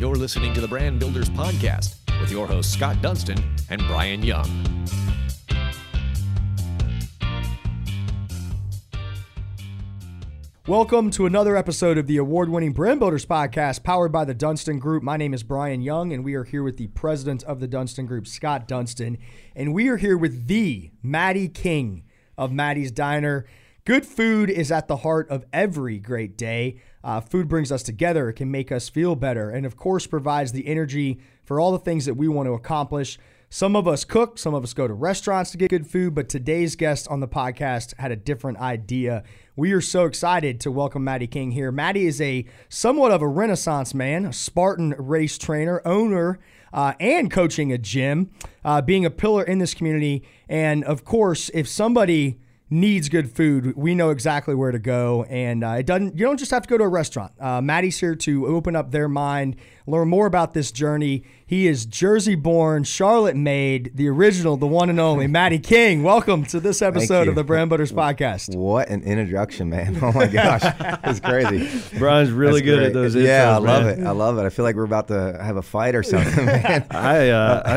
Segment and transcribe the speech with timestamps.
[0.00, 3.36] You're listening to the Brand Builders Podcast with your hosts Scott Dunston
[3.68, 4.48] and Brian Young.
[10.66, 14.78] Welcome to another episode of the award winning Brand Builders Podcast powered by the Dunston
[14.78, 15.02] Group.
[15.02, 18.06] My name is Brian Young, and we are here with the president of the Dunston
[18.06, 19.18] Group, Scott Dunston.
[19.54, 22.04] And we are here with the Maddie King
[22.38, 23.44] of Maddie's Diner.
[23.86, 26.82] Good food is at the heart of every great day.
[27.02, 30.52] Uh, food brings us together, it can make us feel better, and of course, provides
[30.52, 33.18] the energy for all the things that we want to accomplish.
[33.48, 36.28] Some of us cook, some of us go to restaurants to get good food, but
[36.28, 39.24] today's guest on the podcast had a different idea.
[39.56, 41.72] We are so excited to welcome Maddie King here.
[41.72, 46.38] Maddie is a somewhat of a renaissance man, a Spartan race trainer, owner,
[46.74, 48.30] uh, and coaching a gym,
[48.62, 50.22] uh, being a pillar in this community.
[50.50, 52.38] And of course, if somebody
[52.70, 55.24] needs good food, we know exactly where to go.
[55.24, 56.16] And uh, it doesn't.
[56.16, 57.32] You don't just have to go to a restaurant.
[57.40, 61.24] Uh, Maddie's here to open up their mind, learn more about this journey.
[61.46, 66.04] He is Jersey born, Charlotte made, the original, the one and only Maddie King.
[66.04, 68.54] Welcome to this episode of the Brand Builders Podcast.
[68.54, 69.96] What an introduction, man!
[70.02, 70.62] Oh my gosh,
[71.04, 71.68] it's crazy.
[71.98, 72.86] Brian's really That's good great.
[72.86, 73.14] at those.
[73.16, 74.00] Yeah, I love man.
[74.00, 74.06] it.
[74.06, 74.42] I love it.
[74.44, 76.86] I feel like we're about to have a fight or something, man.
[76.90, 77.72] I, uh, I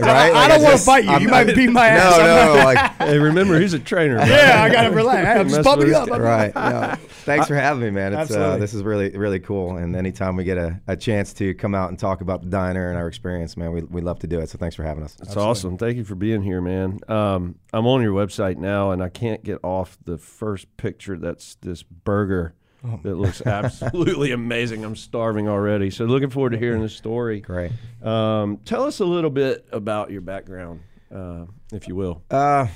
[0.00, 0.32] right?
[0.34, 1.10] I don't want to just- fight you.
[1.10, 2.14] I'm- you might beat my ass.
[2.14, 2.78] I'm No, not- no, like
[3.10, 4.16] hey, remember he's a trainer.
[4.16, 4.28] man.
[4.28, 5.26] yeah, I got to relax.
[5.26, 6.10] Hey, I'm just Mess pumping you his up.
[6.12, 6.52] I'm- right.
[6.54, 6.94] Yeah.
[7.24, 8.12] Thanks for having me, man.
[8.12, 8.54] It's Absolutely.
[8.54, 9.76] uh, this is really really cool.
[9.76, 12.88] And anytime we get a, a chance to come out and talk about the diner
[12.88, 14.48] and our experience, man, we we love to do it.
[14.50, 15.16] So thanks for having us.
[15.22, 15.76] It's awesome.
[15.78, 17.00] Thank you for being here, man.
[17.08, 21.16] Um, I'm on your website now, and I can't get off the first picture.
[21.18, 22.98] That's this burger Oh.
[23.04, 24.84] that looks absolutely amazing.
[24.84, 25.90] I'm starving already.
[25.90, 27.40] So looking forward to hearing the story.
[27.40, 27.70] Great.
[28.02, 30.80] Um, tell us a little bit about your background,
[31.14, 32.22] uh, if you will.
[32.28, 32.66] Uh,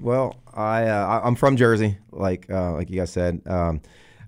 [0.00, 3.40] well, I, uh, I'm from Jersey, like uh, like you guys said.
[3.46, 3.82] Um,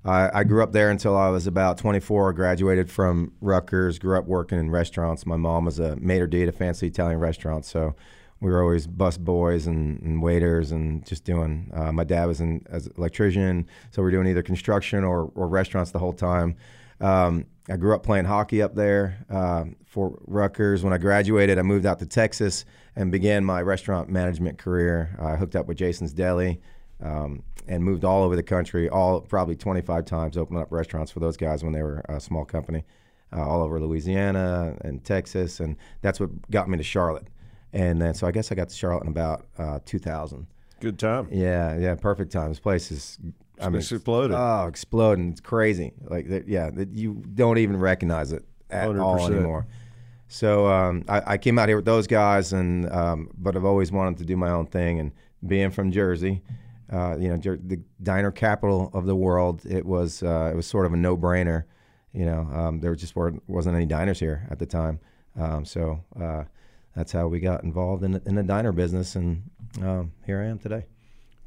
[0.08, 2.32] I, I grew up there until I was about 24.
[2.32, 3.98] Graduated from Rutgers.
[3.98, 5.26] Grew up working in restaurants.
[5.26, 7.94] My mom was a maitre d' at a fancy Italian restaurant, so
[8.40, 11.70] we were always bus boys and, and waiters and just doing.
[11.74, 15.46] Uh, my dad was an as electrician, so we were doing either construction or, or
[15.46, 16.56] restaurants the whole time.
[17.02, 20.82] Um, I grew up playing hockey up there uh, for Rutgers.
[20.82, 22.64] When I graduated, I moved out to Texas
[22.96, 25.14] and began my restaurant management career.
[25.20, 26.62] I hooked up with Jason's Deli
[27.02, 31.20] um, and moved all over the country, all probably 25 times, opening up restaurants for
[31.20, 32.84] those guys when they were a small company,
[33.32, 37.28] uh, all over Louisiana and Texas, and that's what got me to Charlotte.
[37.72, 40.46] And then, so I guess I got to Charlotte in about uh, 2000.
[40.80, 41.28] Good time.
[41.30, 42.48] Yeah, yeah, perfect time.
[42.48, 43.18] This place is,
[43.60, 44.34] I mean, It's exploded.
[44.38, 45.30] Oh, exploding!
[45.32, 45.92] It's crazy.
[46.04, 49.30] Like, that- yeah, that you don't even recognize it at all 100%.
[49.32, 49.66] anymore.
[50.28, 53.90] So um, I, I came out here with those guys, and um, but I've always
[53.90, 55.00] wanted to do my own thing.
[55.00, 55.12] And
[55.46, 56.42] being from Jersey,
[56.92, 60.86] uh, you know, the diner capital of the world, it was uh, it was sort
[60.86, 61.64] of a no brainer.
[62.12, 64.98] You know, um, there just weren't, wasn't any diners here at the time,
[65.38, 66.44] um, so uh,
[66.96, 69.42] that's how we got involved in the, in the diner business, and
[69.82, 70.86] um, here I am today.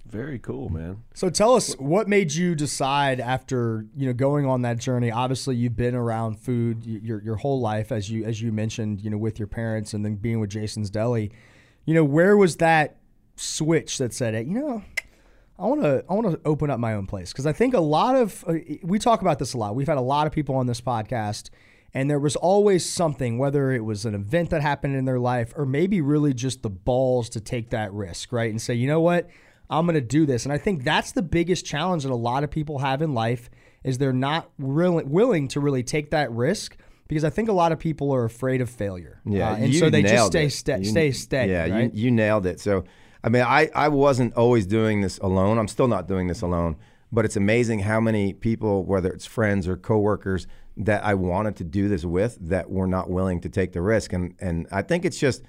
[0.05, 1.03] Very cool, man.
[1.13, 5.09] So tell us what made you decide after you know going on that journey.
[5.09, 9.09] Obviously, you've been around food your your whole life, as you as you mentioned, you
[9.09, 11.31] know, with your parents and then being with Jason's Deli.
[11.85, 12.97] You know, where was that
[13.35, 14.83] switch that said, hey, you know,
[15.61, 17.79] I want to I want to open up my own place because I think a
[17.79, 19.75] lot of uh, we talk about this a lot.
[19.75, 21.49] We've had a lot of people on this podcast,
[21.93, 25.53] and there was always something, whether it was an event that happened in their life
[25.55, 29.01] or maybe really just the balls to take that risk, right, and say, you know
[29.01, 29.29] what,
[29.69, 30.45] I'm going to do this.
[30.45, 33.49] And I think that's the biggest challenge that a lot of people have in life
[33.83, 36.77] is they're not really willing to really take that risk.
[37.07, 39.89] Because I think a lot of people are afraid of failure, Yeah, Uh, and so
[39.89, 41.51] they just stay You- stay steady.
[41.51, 41.93] Yeah, right?
[41.93, 42.61] you, you nailed it.
[42.61, 42.85] So,
[43.23, 45.57] I mean, I, I wasn't always doing this alone.
[45.57, 46.77] I'm still not doing this alone.
[47.11, 51.65] But it's amazing how many people, whether it's friends or coworkers, that I wanted to
[51.65, 54.13] do this with, that were not willing to take the risk.
[54.13, 55.43] And and I think it's just,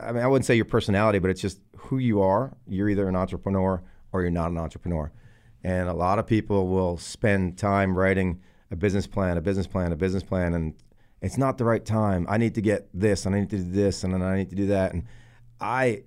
[0.00, 2.56] I mean, I wouldn't say your personality, but it's just who you are.
[2.68, 5.10] You're either an entrepreneur or you're not an entrepreneur.
[5.64, 9.90] And a lot of people will spend time writing a business plan, a business plan,
[9.92, 10.74] a business plan, and
[11.20, 12.26] it's not the right time.
[12.28, 14.50] I need to get this, and I need to do this, and then I need
[14.50, 14.92] to do that.
[14.92, 15.02] And
[15.60, 16.04] I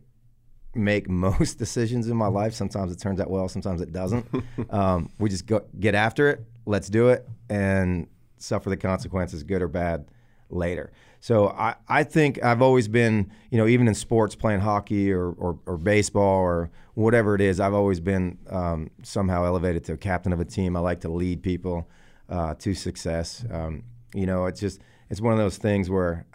[0.75, 2.53] make most decisions in my life.
[2.53, 4.25] Sometimes it turns out well, sometimes it doesn't.
[4.69, 6.45] um, we just go get after it.
[6.65, 8.07] Let's do it, and
[8.37, 10.09] suffer the consequences, good or bad,
[10.49, 10.91] later.
[11.19, 15.31] So I, I think I've always been, you know, even in sports, playing hockey or,
[15.31, 20.31] or, or baseball or whatever it is, I've always been um, somehow elevated to captain
[20.31, 20.77] of a team.
[20.77, 21.89] I like to lead people
[22.29, 23.43] uh, to success.
[23.51, 23.83] Um,
[24.13, 24.79] you know, it's just
[25.09, 26.25] it's one of those things where.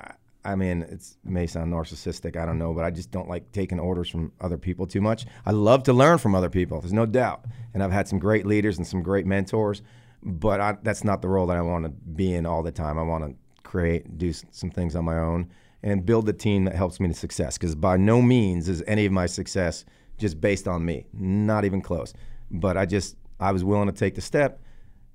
[0.44, 3.78] I, mean, it may sound narcissistic, I don't know, but I just don't like taking
[3.78, 5.26] orders from other people too much.
[5.46, 7.44] I love to learn from other people, there's no doubt.
[7.72, 9.82] And I've had some great leaders and some great mentors,
[10.22, 12.98] but I, that's not the role that I want to be in all the time.
[12.98, 15.50] I want to create, do some things on my own,
[15.82, 17.58] and build a team that helps me to success.
[17.58, 19.84] Because by no means is any of my success
[20.16, 22.14] just based on me, not even close.
[22.50, 24.60] But I just I was willing to take the step,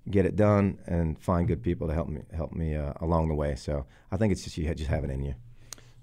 [0.10, 3.36] get it done, and find good people to help me help me uh, along the
[3.36, 3.56] way.
[3.56, 5.36] So I think it's just you just have it in you.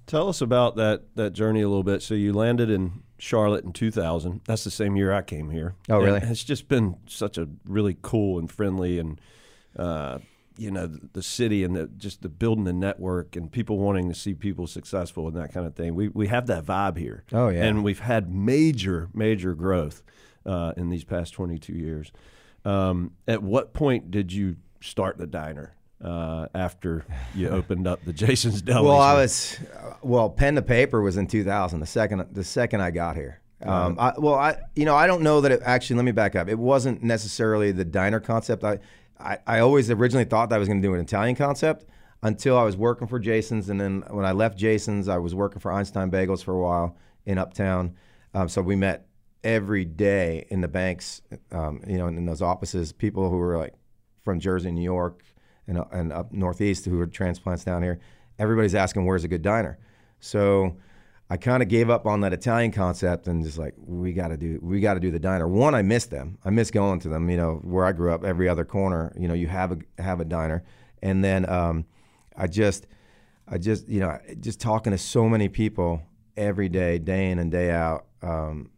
[0.07, 2.03] Tell us about that that journey a little bit.
[2.03, 4.43] So you landed in Charlotte in 2000.
[4.45, 5.75] That's the same year I came here.
[5.89, 6.21] Oh, really?
[6.21, 9.21] And it's just been such a really cool and friendly and
[9.77, 10.19] uh,
[10.59, 14.09] you know the, the city and the, just the building the network and people wanting
[14.09, 15.95] to see people successful and that kind of thing.
[15.95, 17.25] We we have that vibe here.
[17.33, 17.65] Oh, yeah.
[17.65, 20.03] And we've had major major growth
[20.45, 22.13] uh, in these past 22 years.
[22.67, 25.73] Um, at what point did you start the diner?
[25.99, 28.87] Uh, after you opened up the Jason's Deli.
[28.87, 29.59] Well, I was
[30.03, 31.81] well, pen to paper was in 2000.
[31.81, 33.41] The second the second I got here.
[33.63, 35.97] Um, I, well, I you know I don't know that it actually.
[35.97, 36.49] Let me back up.
[36.49, 38.63] It wasn't necessarily the diner concept.
[38.63, 38.79] I
[39.19, 41.87] I, I always originally thought that I was going to do an Italian concept
[42.23, 45.61] until I was working for Jason's, and then when I left Jason's, I was working
[45.61, 47.95] for Einstein Bagels for a while in Uptown.
[48.35, 49.07] Um, so we met
[49.45, 51.23] every day in the banks,
[51.53, 53.75] um, you know, in, in those offices, people who were like
[54.25, 55.23] from Jersey, New York,
[55.67, 57.99] and, uh, and up northeast who were transplants down here.
[58.39, 59.79] Everybody's asking where's a good diner.
[60.21, 60.77] So
[61.29, 64.37] I kind of gave up on that Italian concept and just like we got to
[64.37, 65.49] do we got to do the diner.
[65.49, 66.39] One, I miss them.
[66.45, 67.29] I miss going to them.
[67.29, 70.21] You know, where I grew up, every other corner, you know, you have a have
[70.21, 70.63] a diner,
[71.03, 71.85] and then um,
[72.37, 72.87] I just
[73.49, 76.01] I just you know just talking to so many people
[76.37, 78.07] every day, day in and day out.
[78.23, 78.71] Um,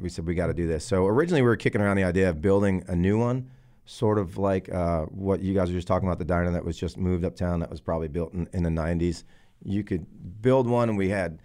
[0.00, 0.84] we said we got to do this.
[0.84, 3.50] So originally we were kicking around the idea of building a new one,
[3.84, 6.78] sort of like uh, what you guys were just talking about the diner that was
[6.78, 9.24] just moved uptown that was probably built in, in the 90s.
[9.64, 10.06] You could
[10.42, 11.40] build one, and we had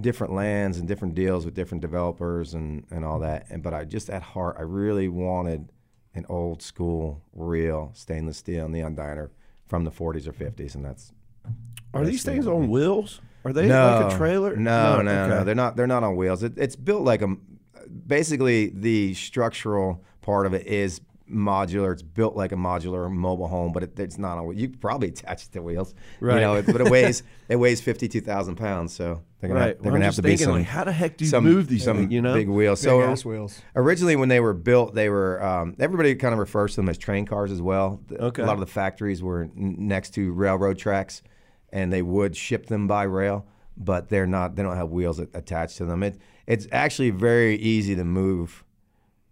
[0.00, 3.46] different lands and different deals with different developers and, and all that.
[3.50, 5.70] And but I just at heart, I really wanted
[6.14, 9.30] an old school, real stainless steel neon diner
[9.66, 11.12] from the 40s or 50s, and that's
[11.94, 13.20] Are these That's things on wheels?
[13.44, 14.54] Are they like a trailer?
[14.56, 15.34] No, no, no.
[15.34, 15.44] okay.
[15.44, 15.76] They're not.
[15.76, 16.42] They're not on wheels.
[16.42, 17.36] It, it's built like a.
[18.06, 21.00] Basically, the structural part of it is
[21.30, 21.92] modular.
[21.92, 24.56] It's built like a modular mobile home, but it, it's not on.
[24.56, 26.36] You probably attach it to wheels, Right.
[26.36, 28.92] You know, it, but it weighs it weighs fifty two thousand pounds.
[28.92, 29.66] So they're gonna Right.
[29.68, 30.54] have, they're Well, I'm gonna have just to be thinking, some.
[30.54, 32.34] like, how the heck do you some, move these some things, you know?
[32.34, 32.80] big wheels?
[32.82, 33.60] Big So ass wheels.
[33.76, 36.98] originally when they were built, they were um, everybody kind of refers to them as
[36.98, 38.00] train cars as well.
[38.08, 38.42] The- Okay.
[38.42, 41.22] A lot of the factories were n- next to railroad tracks,
[41.72, 43.46] and they would ship them by rail,
[43.76, 44.56] but they're not.
[44.56, 46.02] They don't have wheels attached to them.
[46.02, 46.18] It
[46.50, 48.64] it's actually very easy to move.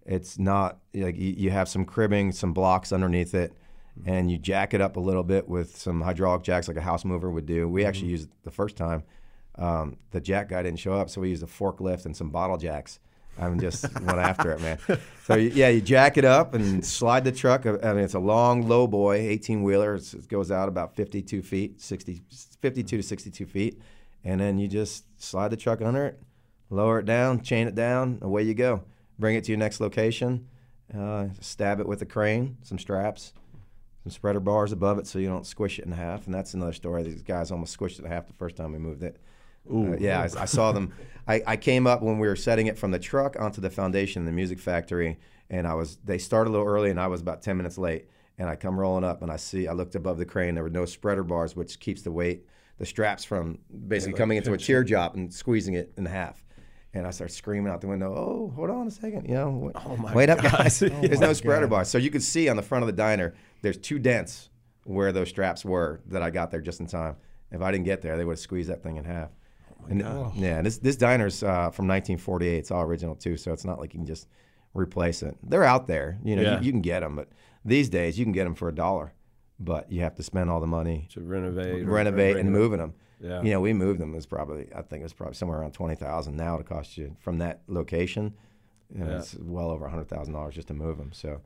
[0.06, 3.52] It's not like you, you have some cribbing, some blocks underneath it,
[4.06, 7.04] and you jack it up a little bit with some hydraulic jacks like a house
[7.04, 7.68] mover would do.
[7.68, 9.02] We actually used it the first time.
[9.56, 12.56] Um, the jack guy didn't show up, so we used a forklift and some bottle
[12.56, 13.00] jacks.
[13.36, 14.78] I mean, just went after it, man.
[15.24, 17.66] So yeah, you jack it up and slide the truck.
[17.66, 19.96] I mean, it's a long, low boy, 18 wheeler.
[19.96, 22.22] It goes out about 52 feet, 60,
[22.62, 23.82] 52 to 62 feet,
[24.24, 26.22] and then you just slide the truck under it,
[26.70, 28.82] lower it down, chain it down, away you go.
[29.18, 30.48] Bring it to your next location.
[30.96, 33.32] Uh, stab it with a crane, some straps,
[34.02, 36.26] some spreader bars above it so you don't squish it in half.
[36.26, 37.02] And that's another story.
[37.02, 39.18] These guys almost squished it in half the first time we moved it.
[39.70, 40.94] Uh, yeah, I, I saw them.
[41.26, 44.22] I, I came up when we were setting it from the truck onto the foundation
[44.22, 45.18] in the music factory,
[45.50, 45.98] and I was.
[46.04, 48.08] They started a little early, and I was about ten minutes late.
[48.38, 49.66] And I come rolling up, and I see.
[49.66, 50.54] I looked above the crane.
[50.54, 52.46] There were no spreader bars, which keeps the weight,
[52.78, 56.44] the straps from basically coming into a teardrop and squeezing it in half.
[56.94, 60.14] And I start screaming out the window, "Oh, hold on a second, you know, wait,
[60.14, 60.78] wait up, guys!
[60.78, 63.34] There's no spreader bars, so you could see on the front of the diner.
[63.60, 64.48] There's two dents
[64.84, 67.16] where those straps were that I got there just in time.
[67.52, 69.28] If I didn't get there, they would have squeezed that thing in half.
[69.82, 70.34] Oh and God.
[70.34, 72.56] yeah, this this diner's uh, from 1948.
[72.58, 74.26] It's all original too, so it's not like you can just
[74.74, 75.36] replace it.
[75.42, 76.58] They're out there, you know, Yeah.
[76.60, 77.28] you, you can get them, but
[77.64, 79.12] these days you can get them for a dollar,
[79.60, 82.94] but you have to spend all the money to renovate, renovate and moving them.
[83.20, 83.42] Yeah.
[83.42, 84.12] You know, we moved them.
[84.12, 86.96] It was probably I think it was probably somewhere around twenty thousand now to cost
[86.96, 88.34] you from that location.
[88.94, 89.18] You know, Yeah.
[89.18, 91.10] It's well over hundred thousand dollars just to move them.
[91.12, 91.40] So,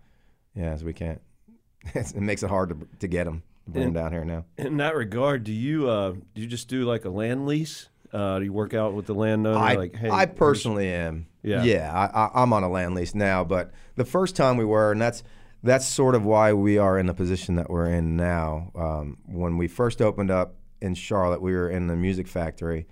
[0.55, 1.21] yeah, so we can't.
[1.95, 4.45] it makes it hard to to get them, bring them down here now.
[4.59, 7.89] In that regard, do you uh, do you just do like a land lease?
[8.13, 9.59] Uh, do you work out with the landowner?
[9.59, 11.27] I, like, hey, I personally am.
[11.43, 11.65] Yeah.
[11.65, 11.91] Yeah.
[11.91, 15.01] I, I, I'm on a land lease now, but the first time we were, and
[15.01, 15.23] that's
[15.63, 18.71] that's sort of why we are in the position that we're in now.
[18.75, 22.87] Um, when we first opened up in Charlotte, we were in the music factory,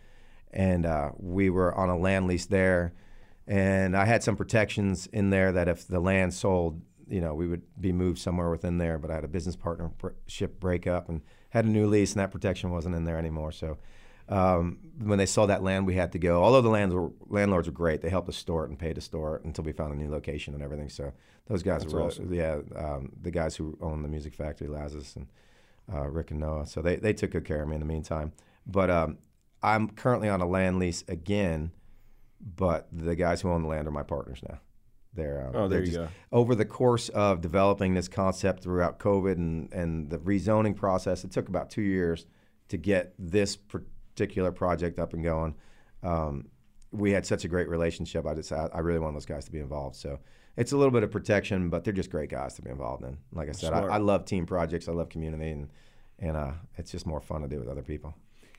[0.53, 2.95] and uh, we were on a land lease there,
[3.47, 7.49] and I had some protections in there that if the land sold, you know, we
[7.49, 8.97] would be moved somewhere within there.
[8.97, 12.71] But I had a business partnership breakup and had a new lease, and that protection
[12.71, 13.51] wasn't in there anymore.
[13.51, 13.79] So
[14.29, 16.43] um, when they saw that land, we had to go.
[16.45, 19.01] Although the lands were, landlords were great, they helped us store it and paid to
[19.01, 20.89] store it until we found a new location and everything.
[20.89, 21.13] So
[21.49, 22.33] those guys were, awesome.
[22.33, 25.27] yeah, um, the guys who own the music factory, Lazarus, and
[25.93, 26.67] uh, Rick and Noah.
[26.67, 28.33] So they, they took good care of me in the meantime.
[28.67, 29.19] But um,
[29.63, 31.73] I'm currently on a land lease again,
[32.57, 34.61] but the guys who own the land are my partners now.
[35.13, 36.09] They're, um, Oh, there they're you just- go.
[36.33, 41.33] Over the course of developing this concept throughout COVID and, and the rezoning process, it
[41.33, 42.27] took about two years
[42.69, 45.55] to get this particular project up and going.
[46.05, 46.49] Um,
[46.93, 48.27] we had such a great relationship.
[48.27, 49.97] I just I, I really want those guys to be involved.
[49.97, 50.19] So
[50.57, 53.17] it's a little bit of protection, but they're just great guys to be involved in.
[53.33, 54.89] Like I said, I, I love team projects.
[54.89, 55.69] I love community, and
[56.19, 58.15] and uh, it's just more fun to do with other people.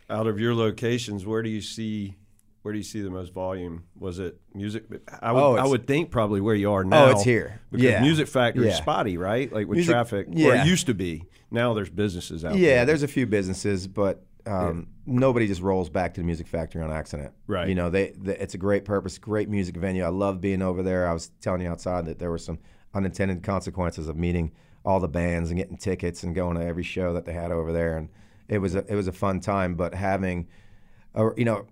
[0.10, 2.15] Out of your locations, where do you see
[2.63, 3.86] where do you see the most volume?
[3.98, 4.83] Was it music?
[5.21, 7.05] I would, Oh, I would think probably where you are now.
[7.05, 7.60] Oh, it's here.
[7.71, 8.01] because Yeah.
[8.01, 8.81] Music Factory is Yeah.
[8.81, 9.51] spotty, right?
[9.51, 10.63] Like with Music- traffic, or yeah.
[10.63, 11.24] it used to be.
[11.50, 12.86] Now there's businesses out Yeah, there.
[12.86, 16.91] there's a few businesses, but um, nobody just rolls back to the Music Factory on
[16.91, 17.33] accident.
[17.48, 17.67] Right.
[17.67, 20.03] You know, they, they it's a great purpose, great music venue.
[20.03, 21.07] I love being over there.
[21.07, 22.60] I was telling you outside that there were some
[22.93, 24.51] unintended consequences of meeting
[24.83, 27.71] all the bands and getting tickets and going to every show that they had over
[27.71, 28.10] there, and
[28.48, 29.75] it was a, it was a fun time.
[29.75, 30.48] But having,
[31.13, 31.67] a, you know,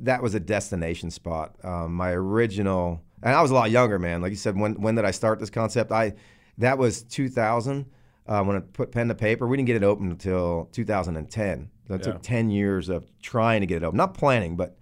[0.00, 1.56] that was a destination spot.
[1.62, 4.22] Um, my original, and I was a lot younger, man.
[4.22, 5.92] Like you said, when when did I start this concept?
[5.92, 6.14] I
[6.58, 7.86] that was 2000
[8.28, 9.46] uh, when I put pen to paper.
[9.46, 11.70] We didn't get it open until 2010.
[11.88, 12.12] So it Yeah.
[12.12, 14.76] took 10 years of trying to get it open, not planning, but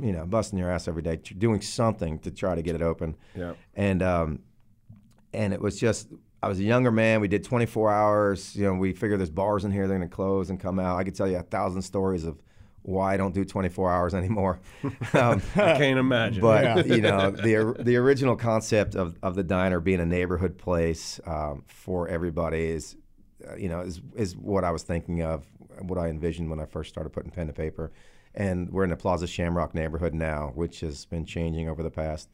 [0.00, 2.82] you know, busting your ass every day, tr- doing something to try to get it
[2.82, 3.14] open.
[3.34, 3.52] Yeah.
[3.74, 4.38] And um,
[5.34, 6.08] and it was just
[6.42, 7.20] I was a younger man.
[7.20, 8.56] We did 24 hours.
[8.56, 10.96] You know, we figured there's bars in here they're to close and come out.
[10.98, 12.40] I could tell you a thousand stories of
[12.82, 14.60] why I don't do 24 hours anymore.
[15.14, 16.40] um, I can't imagine.
[16.40, 21.20] but you know, the the original concept of, of the diner being a neighborhood place
[21.26, 22.96] um, for everybody is,
[23.48, 25.46] uh, you know, is is what I was thinking of,
[25.80, 27.92] what I envisioned when I first started putting pen to paper.
[28.34, 32.30] And we're in the Plaza Shamrock neighborhood now, which has been changing over the past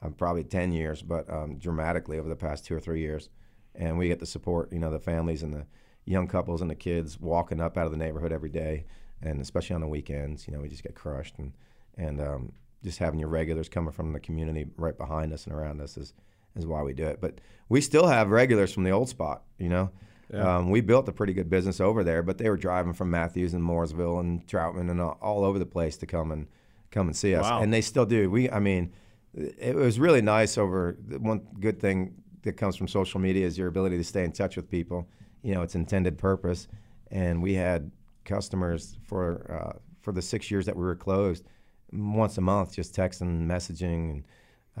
[0.00, 3.28] uh, probably 10 years, but um, dramatically over the past two or three years.
[3.74, 5.66] And we get to support, you know, the families and the
[6.04, 8.84] young couples and the kids walking up out of the neighborhood every day,
[9.22, 10.46] and especially on the weekends.
[10.46, 11.52] You know, we just get crushed, and
[11.96, 12.52] and um,
[12.84, 16.12] just having your regulars coming from the community right behind us and around us is
[16.56, 17.20] is why we do it.
[17.20, 19.42] But we still have regulars from the old spot.
[19.58, 19.90] You know,
[20.32, 23.54] um, we built a pretty good business over there, but they were driving from Matthews
[23.54, 26.46] and Mooresville and Troutman and all, all over the place to come and
[26.90, 27.60] come and see us, Wow.
[27.62, 28.28] and they still do.
[28.30, 28.92] We, I mean,
[29.34, 30.58] it was really nice.
[30.58, 34.24] Over the one good thing that comes from social media is your ability to stay
[34.24, 35.08] in touch with people.
[35.42, 36.66] You know, its intended purpose,
[37.12, 37.90] and we had
[38.30, 41.44] customers for uh, for the six years that we were closed,
[41.92, 44.24] once a month, just texting, messaging, and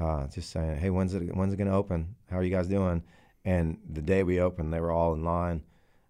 [0.00, 2.14] uh, just saying, "Hey, when's it when's it going to open?
[2.30, 3.02] How are you guys doing?"
[3.44, 5.62] And the day we opened, they were all in line.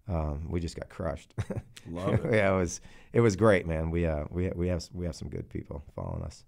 [0.09, 1.35] Um, we just got crushed.
[1.91, 2.35] Love it.
[2.35, 2.81] yeah, it was
[3.13, 3.91] it was great, man.
[3.91, 6.45] We uh we we have we have some good people following us,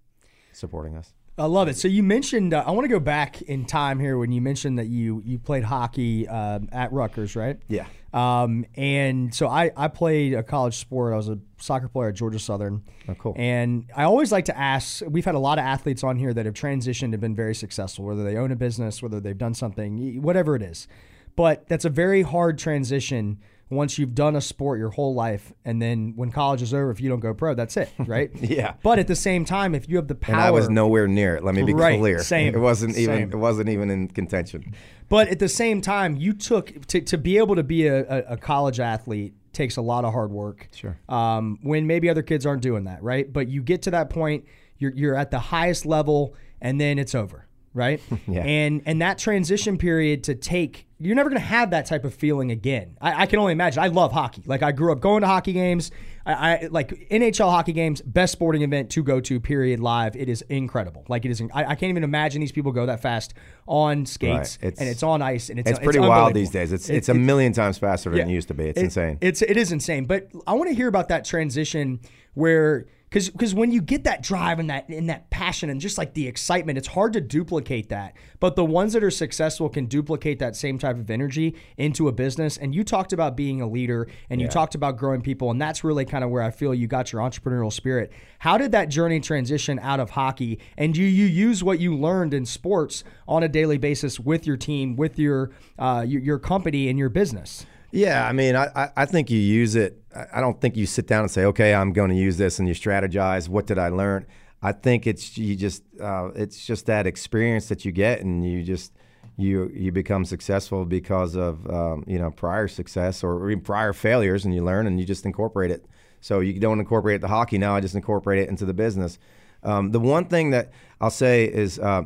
[0.51, 1.13] supporting us.
[1.37, 1.77] I love it.
[1.77, 2.53] So you mentioned.
[2.53, 5.39] Uh, I want to go back in time here when you mentioned that you you
[5.39, 7.59] played hockey um, at Rutgers, right?
[7.67, 7.87] Yeah.
[8.13, 11.13] Um, and so I, I played a college sport.
[11.13, 12.83] I was a soccer player at Georgia Southern.
[13.09, 13.33] Oh, cool.
[13.35, 15.01] And I always like to ask.
[15.07, 18.05] We've had a lot of athletes on here that have transitioned and been very successful,
[18.05, 20.87] whether they own a business, whether they've done something, whatever it is.
[21.35, 23.39] But that's a very hard transition
[23.69, 27.01] once you've done a sport your whole life, and then when college is over, if
[27.01, 28.29] you don't go pro, that's it, right?
[28.35, 28.73] Yeah.
[28.83, 31.35] But at the same time, if you have the power, And I was nowhere near
[31.35, 31.43] it.
[31.43, 32.19] Let me be Right, clear.
[32.19, 34.73] same, It wasn't even it wasn't even in contention.
[35.09, 38.23] But at the same time, you took to, to be able to be a, a,
[38.33, 40.67] a college athlete takes a lot of hard work.
[40.73, 40.97] Sure.
[41.07, 43.31] Um, when maybe other kids aren't doing that, right?
[43.31, 44.45] But you get to that point,
[44.77, 48.01] you're you're at the highest level, and then it's over, right?
[48.27, 48.43] Yeah.
[48.45, 52.51] And and that transition period to take, you're never gonna have that type of feeling
[52.51, 52.97] again.
[53.01, 53.83] I, I can only imagine.
[53.83, 54.43] I love hockey.
[54.45, 55.91] Like I grew up going to hockey games.
[56.25, 59.39] I, I like NHL hockey games, best sporting event to go to.
[59.41, 59.81] Period.
[59.81, 60.15] Live.
[60.15, 61.03] It is incredible.
[61.09, 61.41] Like it is.
[61.53, 63.33] I, I can't even imagine these people go that fast
[63.67, 64.67] on skates Right.
[64.69, 66.71] It's- and it's on ice and it's It's pretty wild these days.
[66.71, 68.25] It's It- it's a million times faster than yeah.
[68.27, 68.65] it used to be.
[68.65, 69.17] It's It- insane.
[69.19, 70.05] It's it is insane.
[70.05, 71.99] But I want to hear about that transition
[72.35, 75.99] where because because when you get that drive and that and that passion and just
[75.99, 78.15] like the excitement, it's hard to duplicate that.
[78.39, 82.11] But the ones that are successful can duplicate that same type of energy into a
[82.11, 82.57] business.
[82.57, 85.83] And you talked about being a leader and you talked about growing people, and that's
[85.83, 88.11] really kind of where I feel you got your entrepreneurial spirit.
[88.39, 90.59] How did that journey transition out of hockey?
[90.75, 94.57] And do you use what you learned in sports on a daily basis with your
[94.57, 97.67] team, with your uh, your, your company and your business?
[97.93, 100.01] Yeah, I mean, I, I- think you use it.
[100.33, 102.67] I don't think you sit down and say, okay, I'm going to use this, and
[102.67, 103.47] you strategize.
[103.47, 104.25] What did I learn?
[104.63, 108.63] I think it's you just uh, it's just that experience that you get, and you
[108.63, 108.93] just
[109.37, 114.43] you you become successful because of um, you know prior success or even prior failures,
[114.45, 115.85] and you learn, and you just incorporate it.
[116.21, 117.75] So you don't incorporate the hockey now.
[117.75, 119.19] I just incorporate it into the business.
[119.63, 120.71] Um, the one thing that
[121.01, 122.03] I'll say is uh,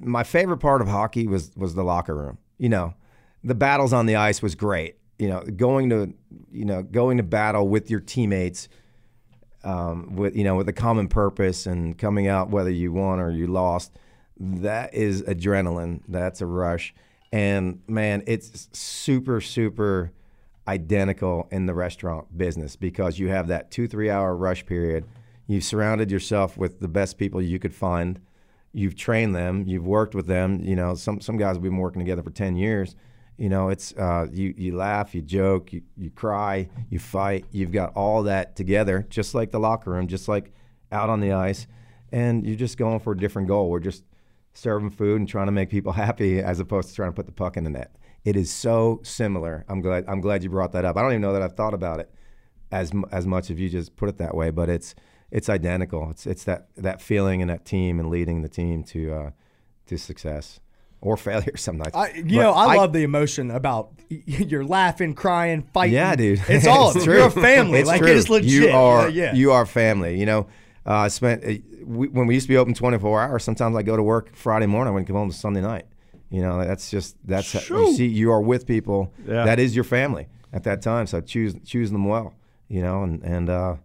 [0.00, 2.38] my favorite part of hockey was was the locker room.
[2.58, 2.94] You know,
[3.44, 4.96] the battles on the ice was great.
[5.22, 6.12] You know, going to,
[6.50, 8.68] you know, going to battle with your teammates,
[9.62, 13.30] um, with you know, with a common purpose and coming out whether you won or
[13.30, 13.92] you lost.
[14.36, 16.00] That is adrenaline.
[16.08, 16.92] That's a rush,
[17.32, 20.10] and man, it's super, super
[20.66, 25.04] identical in the restaurant business because you have that two, three hour rush period.
[25.46, 28.20] You've surrounded yourself with the best people you could find.
[28.72, 29.68] You've trained them.
[29.68, 30.64] You've worked with them.
[30.64, 32.96] You know, some some guys have been working together for ten years.
[33.36, 37.46] You know, it's uh, you you laugh, you joke, you you cry, you fight.
[37.50, 40.52] You've got all that together, just like the locker room, just like
[40.90, 41.66] out on the ice,
[42.12, 43.70] and you're just going for a different goal.
[43.70, 44.04] We're just
[44.54, 47.32] serving food and trying to make people happy, as opposed to trying to put the
[47.32, 47.96] puck in the net.
[48.24, 49.64] It is so similar.
[49.68, 50.96] I'm glad I'm glad you brought that up.
[50.96, 52.12] I don't even know that I've thought about it
[52.70, 54.94] as as much if you just put it that way, but it's
[55.30, 56.10] it's identical.
[56.10, 59.30] It's it's that that feeling and that team and leading the team to uh,
[59.86, 60.60] to success
[61.02, 61.94] or failure some nights.
[61.94, 65.94] I, you But know, I, love the emotion about you're laughing, crying, fighting.
[65.94, 66.40] Yeah, dude.
[66.48, 67.04] It's all of it.
[67.04, 67.18] true.
[67.18, 67.80] You're a family.
[67.80, 68.10] It's like true.
[68.10, 68.50] it is legit.
[68.50, 69.34] You are yeah.
[69.34, 70.18] you are family.
[70.18, 70.46] You know,
[70.86, 71.52] uh, I spent uh,
[71.84, 73.44] we, when we used to be open 24 hours.
[73.44, 74.90] Sometimes I go to work Friday morning.
[74.90, 75.86] I wouldn't come home to Sunday night.
[76.30, 79.12] You know, that's just that's how, you see you are with people.
[79.26, 79.44] Yeah.
[79.44, 81.06] That is your family at that time.
[81.06, 82.34] So choose choose them well.
[82.68, 83.76] You know, and and uh,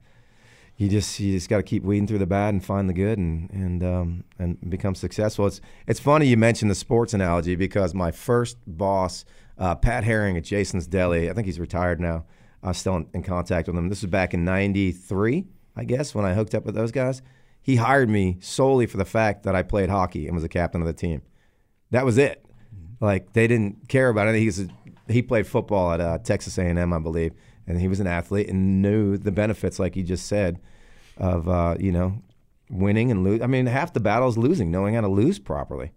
[0.78, 3.18] you just you just got to keep weeding through the bad and find the good
[3.18, 5.48] and and um, and become successful.
[5.48, 9.26] It's it's funny you mentioned the sports analogy because my first boss,
[9.58, 12.26] uh, Pat Herring at Jason's Deli, I think he's retired now.
[12.62, 13.90] I'm still in, in contact with him.
[13.90, 17.24] This was back in '93, I guess, when I hooked up with those guys.
[17.62, 20.80] He hired me solely for the fact that I played hockey and was a captain
[20.80, 21.24] of the team.
[21.92, 22.46] That was it.
[23.02, 24.44] Like they didn't care about anything.
[24.44, 24.68] He's a,
[25.08, 27.34] he played football at uh, Texas A&M, I believe,
[27.68, 30.60] and he was an athlete and knew the benefits, like you just said,
[31.18, 32.22] of uh, you know
[32.70, 33.42] winning and lose.
[33.42, 35.92] I mean, half the battle is losing, knowing how to lose properly,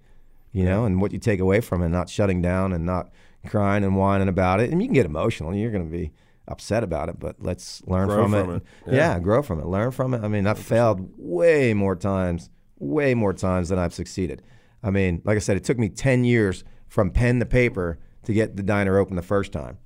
[0.53, 3.11] you know, and what you take away from it, not shutting down and not
[3.47, 4.71] crying and whining about it.
[4.71, 5.55] And you can get emotional.
[5.55, 6.13] You're going to be
[6.49, 8.57] upset about it, but let's learn from, from it.
[8.57, 8.63] it.
[8.87, 9.15] Yeah.
[9.15, 9.21] Yeah.
[9.21, 9.67] grow from it.
[9.67, 10.23] Learn from it.
[10.23, 14.43] I mean, I've failed way more times, way more times than I've succeeded.
[14.83, 18.33] I mean, like I said, it took me 10 years from pen to paper to
[18.33, 19.79] get the diner open the first time.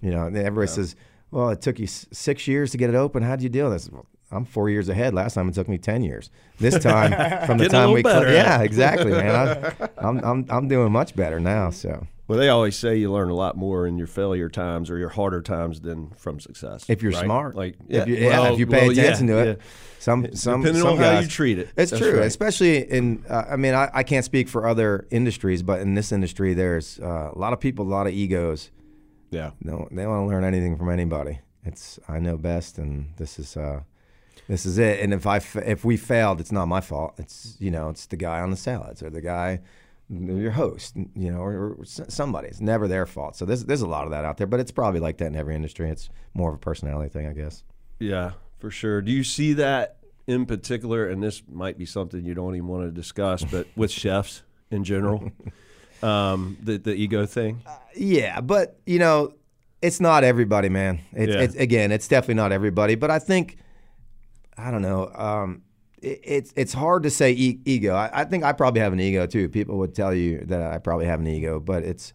[0.00, 0.96] You know, and everybody says,
[1.30, 3.22] well, it took you s- six years to get it open.
[3.22, 3.90] How'd you deal with this?
[3.90, 5.12] Well, I'm four years ahead.
[5.14, 6.30] Last time it took me 10 years.
[6.58, 7.10] This time,
[7.46, 9.34] from the time little we, cl- yeah, exactly, man.
[9.80, 11.70] I, I'm, I'm, I'm doing much better now.
[11.70, 14.98] So Well, they always say you learn a lot more in your failure times or
[14.98, 16.84] your harder times than from success.
[16.88, 17.24] if you're right?
[17.24, 19.66] smart, like if you, yeah, well- if you pay well, yeah, attention to it, yeah.
[19.98, 21.70] some, some, Depending some on how guys- you treat it.
[21.76, 22.26] It's That's true, right.
[22.26, 23.24] especially in.
[23.28, 27.00] Uh, I mean, I, I can't speak for other industries, but in this industry, there's
[27.00, 28.70] uh, a lot of people, a lot of egos.
[29.30, 29.50] Yeah.
[29.62, 31.40] No, they don't want to learn anything from anybody.
[31.64, 33.82] It's I know best, and this is uh,
[34.48, 35.00] this is it.
[35.00, 37.14] And if I if we failed, it's not my fault.
[37.18, 39.60] It's you know, it's the guy on the salads or the guy,
[40.08, 42.48] your host, you know, or, or somebody.
[42.48, 43.36] It's never their fault.
[43.36, 45.36] So there's there's a lot of that out there, but it's probably like that in
[45.36, 45.88] every industry.
[45.88, 47.62] It's more of a personality thing, I guess.
[47.98, 49.02] Yeah, for sure.
[49.02, 51.08] Do you see that in particular?
[51.08, 54.82] And this might be something you don't even want to discuss, but with chefs in
[54.82, 55.30] general,
[56.02, 57.62] um, the the ego thing.
[57.96, 59.34] Yeah, but you know,
[59.82, 61.00] it's not everybody, man.
[61.12, 61.40] It's, Yeah.
[61.42, 62.94] it's again, it's definitely not everybody.
[62.94, 63.56] But I think,
[64.56, 65.08] I don't know.
[65.14, 65.62] Um,
[66.02, 67.94] it, it's it's hard to say e- ego.
[67.94, 69.48] I, I think I probably have an ego too.
[69.48, 72.12] People would tell you that I probably have an ego, but it's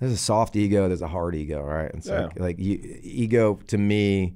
[0.00, 1.90] there's a soft ego, there's a hard ego, right?
[1.94, 2.42] It's like Yeah.
[2.42, 4.34] like you, ego to me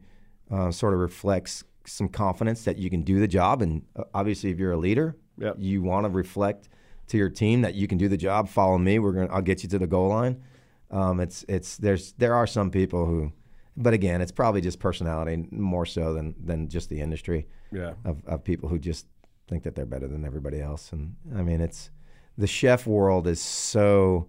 [0.51, 4.51] uh, sort of reflects some confidence that you can do the job, and uh, obviously,
[4.51, 5.57] if you're a leader, Yep.
[5.59, 6.69] you want to reflect
[7.13, 8.49] to your team that you can do the job.
[8.49, 8.99] Follow me.
[8.99, 9.29] We're gonna.
[9.33, 10.43] I'll get you to the goal line.
[10.91, 13.33] Um, it's it's there's there are some people who,
[13.77, 17.93] but again, it's probably just personality more so than than just the industry Yeah.
[18.05, 19.07] of, of people who just
[19.49, 20.93] think that they're better than everybody else.
[20.93, 21.91] And I mean, it's
[22.37, 24.29] the chef world is so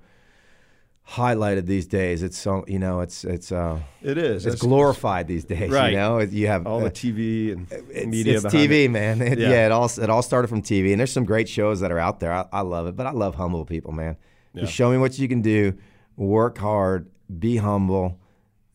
[1.09, 2.23] highlighted these days.
[2.23, 4.45] It's so you know, it's it's uh, It is.
[4.45, 5.69] it's That's- glorified these days.
[5.69, 5.91] Right.
[5.91, 8.89] You know, you have all uh, the TV and it's, media it's TV, it.
[8.91, 9.21] man.
[9.21, 9.49] It- Yeah.
[9.49, 9.65] yeah.
[9.67, 12.19] it all it all started from TV, and there's some great shows that are out
[12.19, 12.31] there.
[12.31, 14.17] I, I love it, but I love humble people, man.
[14.55, 15.73] Just show me what you can do,
[16.15, 18.19] work hard, be humble,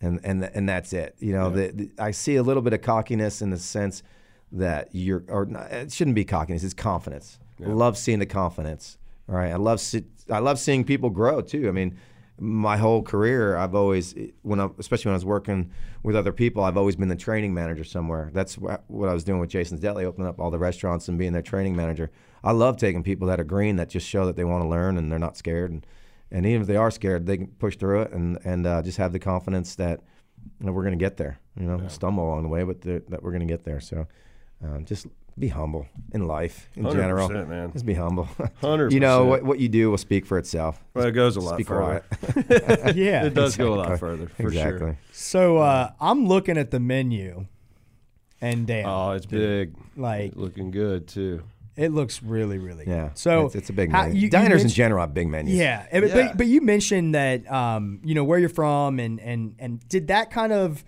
[0.01, 1.15] and and and that's it.
[1.21, 4.03] You know, the, the, I see a little bit of cockiness in the sense
[4.51, 6.65] that you're, or not, it shouldn't be cockiness.
[6.65, 7.39] It's confidence.
[7.65, 8.99] I love seeing the confidence.
[9.29, 11.69] All right, I love see, I love seeing people grow too.
[11.69, 11.97] I mean,
[12.41, 15.71] my whole career, I've always, when I, especially when I was working
[16.03, 18.31] with other people, I've always been the training manager somewhere.
[18.33, 21.33] That's what I was doing with Jason's Deli, opening up all the restaurants and being
[21.33, 22.11] their training manager.
[22.45, 24.97] I love taking people that are green that just show that they want to learn
[24.97, 25.71] and they're not scared.
[25.71, 25.87] And,
[26.31, 28.99] and even if they are scared, they can push through it and, and uh, just
[28.99, 30.01] have the confidence that
[30.61, 31.41] you know, we're going to get there.
[31.59, 33.81] You know, stumble along the way, but that we're going to get there.
[33.81, 34.07] So
[34.63, 35.07] um, just
[35.41, 37.29] be humble in life in general.
[37.29, 37.73] 100%, man.
[37.73, 38.29] Just be humble.
[38.63, 38.91] 100%.
[38.93, 40.83] You know what what you do will speak for itself.
[40.95, 42.03] Well, it goes a lot Be further.
[42.11, 42.97] quiet.
[42.97, 43.25] yeah.
[43.25, 44.79] It does go a lot further, for exactly.
[44.79, 44.99] sure.
[45.13, 47.47] So uh, I'm looking at the menu,
[48.41, 49.75] and damn, Oh, it's big.
[49.97, 51.43] like Looking good, too.
[51.77, 52.91] it looks really, really good.
[52.91, 53.11] Yeah.
[53.15, 54.15] So it's, it's a big menu.
[54.15, 55.55] you- you Diners in general have big menus.
[55.55, 56.15] Yeah, but, Yeah.
[56.29, 60.09] but but you mentioned that um, you know where you're from and and and did
[60.09, 60.85] that kind of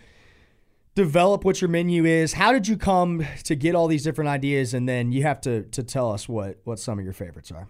[1.00, 2.34] develop what your menu is?
[2.34, 5.62] How did you come to get all these different ideas and then you have to
[5.62, 7.68] to tell us what what some of your favorites are?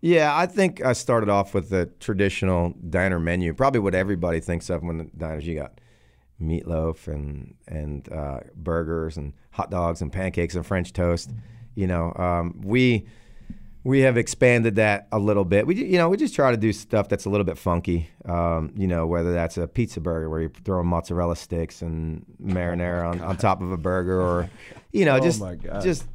[0.00, 3.52] Yeah, I think I started off with the traditional diner menu.
[3.52, 5.46] Probably what everybody thinks of when the diners.
[5.46, 5.78] You got
[6.40, 11.30] meatloaf and and uh, burgers and hot dogs and pancakes and French toast.
[11.74, 13.06] You know, um, we
[13.84, 15.66] we have expanded that a little bit.
[15.66, 18.10] We you know we just try to do stuff that's a little bit funky.
[18.26, 23.08] Um, you know, whether that's a pizza burger where you throw mozzarella sticks and marinara
[23.10, 24.50] on, on top of a burger, or
[24.92, 25.82] you know Oh just my God.
[25.82, 26.06] just.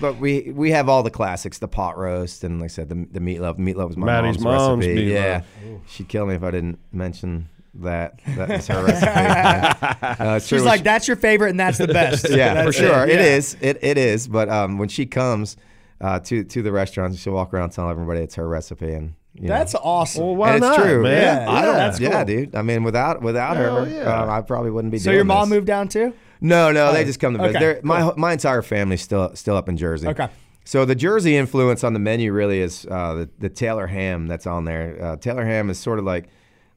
[0.00, 2.94] But we we have all the classics, the pot roast, and like I said, the,
[3.10, 3.58] the meatloaf.
[3.58, 5.06] Meatloaf was my Maddie's mom's, mom's recipe.
[5.08, 5.12] meatloaf.
[5.12, 5.42] Yeah,
[5.88, 8.20] she'd kill me if I didn't mention that.
[8.36, 9.10] That was her recipe.
[10.22, 12.72] Uh, it's true She's like, "That's your favorite, and that's the best." yeah, That's for
[12.72, 13.02] sure.
[13.04, 13.10] it.
[13.10, 13.26] It Yeah.
[13.36, 13.56] is.
[13.60, 14.28] It, it is.
[14.28, 15.56] But um, when she comes
[16.02, 17.18] uh, to to the restaurants.
[17.18, 19.48] she'll walk around telling everybody it's her recipe, and you know.
[19.48, 20.24] That's awesome.
[20.24, 21.02] Well, why and it's not, true.
[21.04, 21.22] man?
[21.46, 21.74] Yeah, I don't.
[21.74, 22.54] yeah, that's yeah, dude.
[22.54, 24.22] I mean, without without Hell her, yeah.
[24.22, 24.98] um, I probably wouldn't be.
[24.98, 25.56] so doing your mom this.
[25.56, 26.12] moved down too?
[26.40, 27.56] No, no, they just come to visit.
[27.56, 30.08] okay, They're- My my entire family's still still up in Jersey.
[30.08, 30.28] Okay.
[30.64, 34.46] So the Jersey influence on the menu really is uh, the the Taylor ham that's
[34.46, 34.98] on there.
[35.00, 36.28] Uh, Taylor ham is sort of like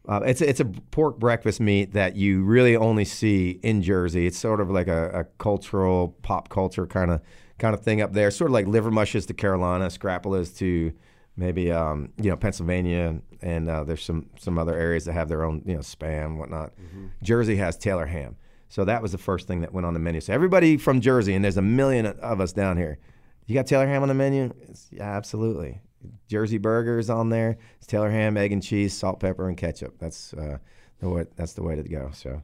[0.08, 4.28] uh, it's a, it's a pork breakfast meat that you really only see in Jersey.
[4.28, 7.22] It's sort of like a, a cultural pop culture kind of
[7.60, 8.32] kind of thing up there.
[8.32, 10.94] Sort of like liver mushes to Carolina, scrapulas to
[11.38, 15.44] maybe um, you know Pennsylvania, and uh, there's some some other areas that have their
[15.44, 16.74] own you know spam whatnot.
[17.22, 18.36] Jersey has Taylor ham.
[18.68, 20.20] So that was the first thing that went on the menu.
[20.20, 22.98] So everybody from Jersey, and there's a million of us down here.
[23.46, 24.52] You got Taylor ham on the menu?
[24.68, 25.82] It's, yeah, absolutely.
[26.28, 27.58] Jersey burgers on there.
[27.78, 29.98] It's Taylor ham, egg and cheese, salt, pepper, and ketchup.
[30.00, 30.58] That's uh,
[31.00, 31.26] the way.
[31.36, 32.10] That's the way to go.
[32.14, 32.42] So,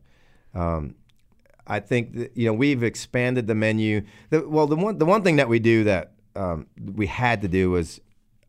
[0.54, 0.96] um,
[1.72, 4.02] I think that, you know we've expanded the menu.
[4.30, 7.48] The, well, the one the one thing that we do that um, we had to
[7.48, 8.02] do was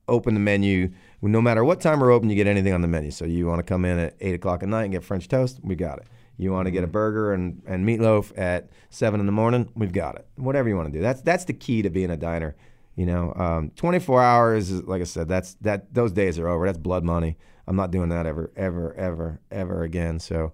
[0.08, 0.90] open the menu.
[1.22, 3.12] No matter what time we're open, you get anything on the menu.
[3.12, 5.60] So you want to come in at eight o'clock at night and get French toast,
[5.62, 6.06] we got it.
[6.36, 9.92] You want to get a burger and, and meatloaf at seven in the morning, we've
[9.92, 10.26] got it.
[10.34, 11.00] Whatever you want to do.
[11.00, 12.56] That's that's the key to being a diner.
[12.96, 15.28] You know, um, 24 hours is like I said.
[15.28, 16.66] That's that those days are over.
[16.66, 17.36] That's blood money.
[17.68, 20.18] I'm not doing that ever, ever, ever, ever again.
[20.18, 20.52] So,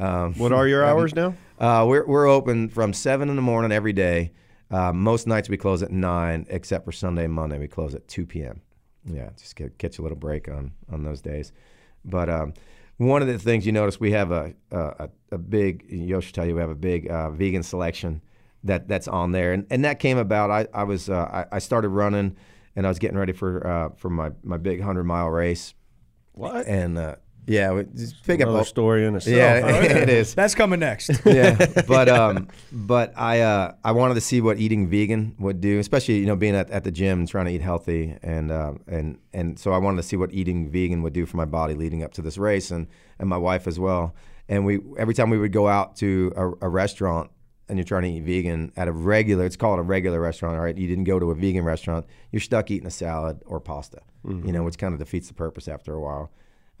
[0.00, 1.34] um, What are your hours now?
[1.58, 4.32] uh, we're we're open from seven in the morning every day.
[4.70, 8.06] Uh, most nights we close at nine, except for Sunday and Monday we close at
[8.08, 8.60] two p.m.
[9.04, 11.52] Yeah, just get, catch a little break on on those days.
[12.04, 12.54] But um,
[12.98, 16.46] one of the things you notice we have a a, a big Yosh will tell
[16.46, 18.22] you we have a big uh, vegan selection
[18.64, 20.50] that that's on there, and and that came about.
[20.50, 22.36] I I was uh, I, I started running,
[22.76, 25.74] and I was getting ready for uh, for my my big hundred mile race,
[26.32, 26.66] What?
[26.66, 27.16] and uh,
[27.50, 28.66] yeah, we just pick Another up.
[28.66, 29.36] story in itself.
[29.36, 31.10] Yeah, it is That's coming next.
[31.26, 35.80] yeah, but um, but I uh, I wanted to see what eating vegan would do,
[35.80, 38.74] especially you know being at, at the gym and trying to eat healthy, and uh,
[38.86, 41.74] and and so I wanted to see what eating vegan would do for my body
[41.74, 42.86] leading up to this race, and
[43.18, 44.14] and my wife as well.
[44.48, 47.32] And we every time we would go out to a, a restaurant
[47.68, 50.64] and you're trying to eat vegan at a regular, it's called a regular restaurant, all
[50.64, 50.76] right?
[50.76, 54.50] You didn't go to a vegan restaurant, you're stuck eating a salad or pasta, you
[54.52, 56.32] know, which kind of defeats the purpose after a while.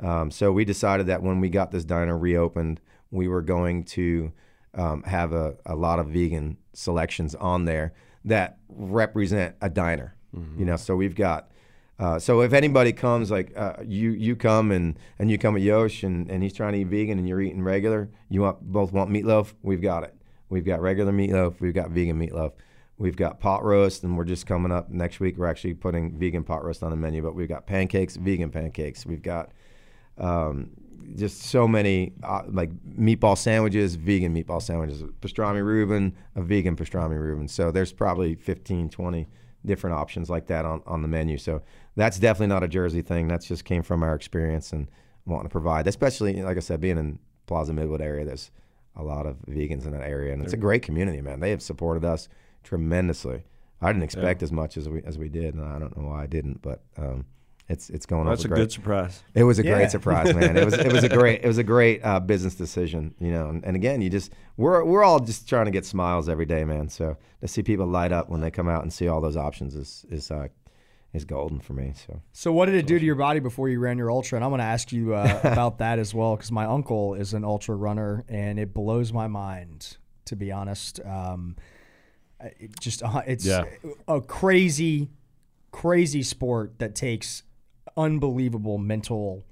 [0.02, 4.32] Um, so we decided that when we got this diner reopened, we were going to
[4.74, 7.92] um, have a, a lot of vegan selections on there
[8.24, 10.14] that represent a diner.
[10.58, 11.50] You know, so we've got.
[11.98, 15.62] Uh, so if anybody comes, like uh, you, you come and, and you come with
[15.62, 18.90] Yosh and, and he's trying to eat vegan and you're eating regular, you want both
[18.92, 20.14] want meatloaf, we've got it.
[20.48, 22.52] We've got regular meatloaf, we've got vegan meatloaf,
[22.96, 25.36] we've got pot roast, and we're just coming up next week.
[25.36, 29.04] We're actually putting vegan pot roast on the menu, but we've got pancakes, vegan pancakes.
[29.04, 29.50] We've got
[30.20, 30.70] um,
[31.16, 37.18] just so many uh, like meatball sandwiches, vegan meatball sandwiches, pastrami Reuben, a vegan pastrami
[37.18, 37.48] Reuben.
[37.48, 39.26] So there's probably 15, 20
[39.66, 41.36] different options like that on, on the menu.
[41.36, 41.62] So
[41.96, 43.28] that's definitely not a Jersey thing.
[43.28, 44.88] That's just came from our experience and
[45.26, 48.50] wanting to provide, especially like I said, being in Plaza Midwood area, there's
[48.96, 51.40] a lot of vegans in that area, and it's a great community, man.
[51.40, 52.28] They have supported us
[52.62, 53.44] tremendously.
[53.80, 56.24] I didn't expect as much as we as we did, and I don't know why
[56.24, 57.24] I didn't, but um,
[57.70, 58.32] it's it's going on.
[58.32, 58.58] That's a great.
[58.58, 59.22] good surprise.
[59.34, 59.74] It was a Yeah.
[59.76, 60.56] great surprise, man.
[60.56, 63.48] It was it was a great it was a great uh, business decision, you know.
[63.48, 66.64] And, and again, you just we're we're all just trying to get smiles every day,
[66.64, 66.88] man.
[66.88, 69.74] So to see people light up when they come out and see all those options
[69.74, 70.48] is is uh,
[71.12, 71.92] is golden for me.
[72.06, 74.36] So So, what did it do to your body before you ran your ultra?
[74.36, 77.34] And I'm going to ask you uh, about that as well, because my uncle is
[77.34, 81.00] an ultra runner, and it blows my mind, to be honest.
[81.04, 81.56] Um,
[82.40, 83.64] it just uh, it's Yeah.
[84.08, 85.10] a crazy,
[85.72, 87.42] crazy sport that takes
[87.96, 89.44] unbelievable mental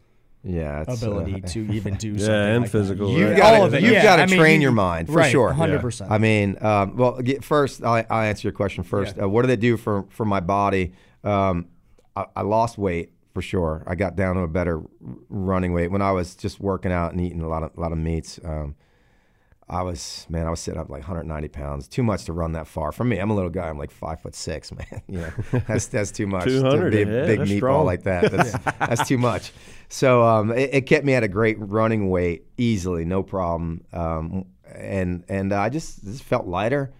[0.44, 2.34] Yeah, uh, ability to even do something.
[2.34, 2.78] Yeah, and like that.
[2.78, 3.10] physical.
[3.10, 3.36] You've right?
[3.38, 4.02] got All to of it, you've yeah.
[4.02, 5.52] got to I mean, train you- your mind for right, sure.
[5.52, 6.10] 100%.
[6.10, 9.16] I mean, um, well, get, first I'll, answer your question first.
[9.16, 9.24] Yeah.
[9.24, 10.92] Uh, what did they do for for my body?
[11.24, 11.66] Um,
[12.16, 13.84] I, I lost weight for sure.
[13.86, 14.80] I got down to a better
[15.28, 17.92] running weight when I was just working out and eating a lot of a lot
[17.92, 18.40] of meats.
[18.44, 18.74] Um,
[19.70, 21.88] I was man, I was sitting up like 190 pounds.
[21.88, 22.92] Too much to run that far.
[22.92, 23.68] For me, I'm a little guy.
[23.68, 25.02] I'm like five foot six, man.
[25.06, 26.44] You know, that's that's too much.
[26.44, 27.86] 200, to be a yeah, big meatball strong.
[27.86, 28.30] like that.
[28.30, 29.52] That's that's too much.
[29.88, 33.84] So um, it, it kept me at a great running weight easily, no problem.
[33.92, 36.92] Um, and and I just just felt lighter.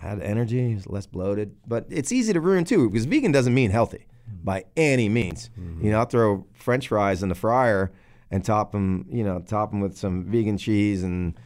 [0.00, 1.54] I had energy, was less bloated.
[1.66, 4.06] But it's easy to ruin too because vegan doesn't mean healthy
[4.42, 5.50] by any means.
[5.56, 7.92] You know, I'll throw French fries in the fryer
[8.30, 11.38] and top them, you know, top them with some vegan cheese and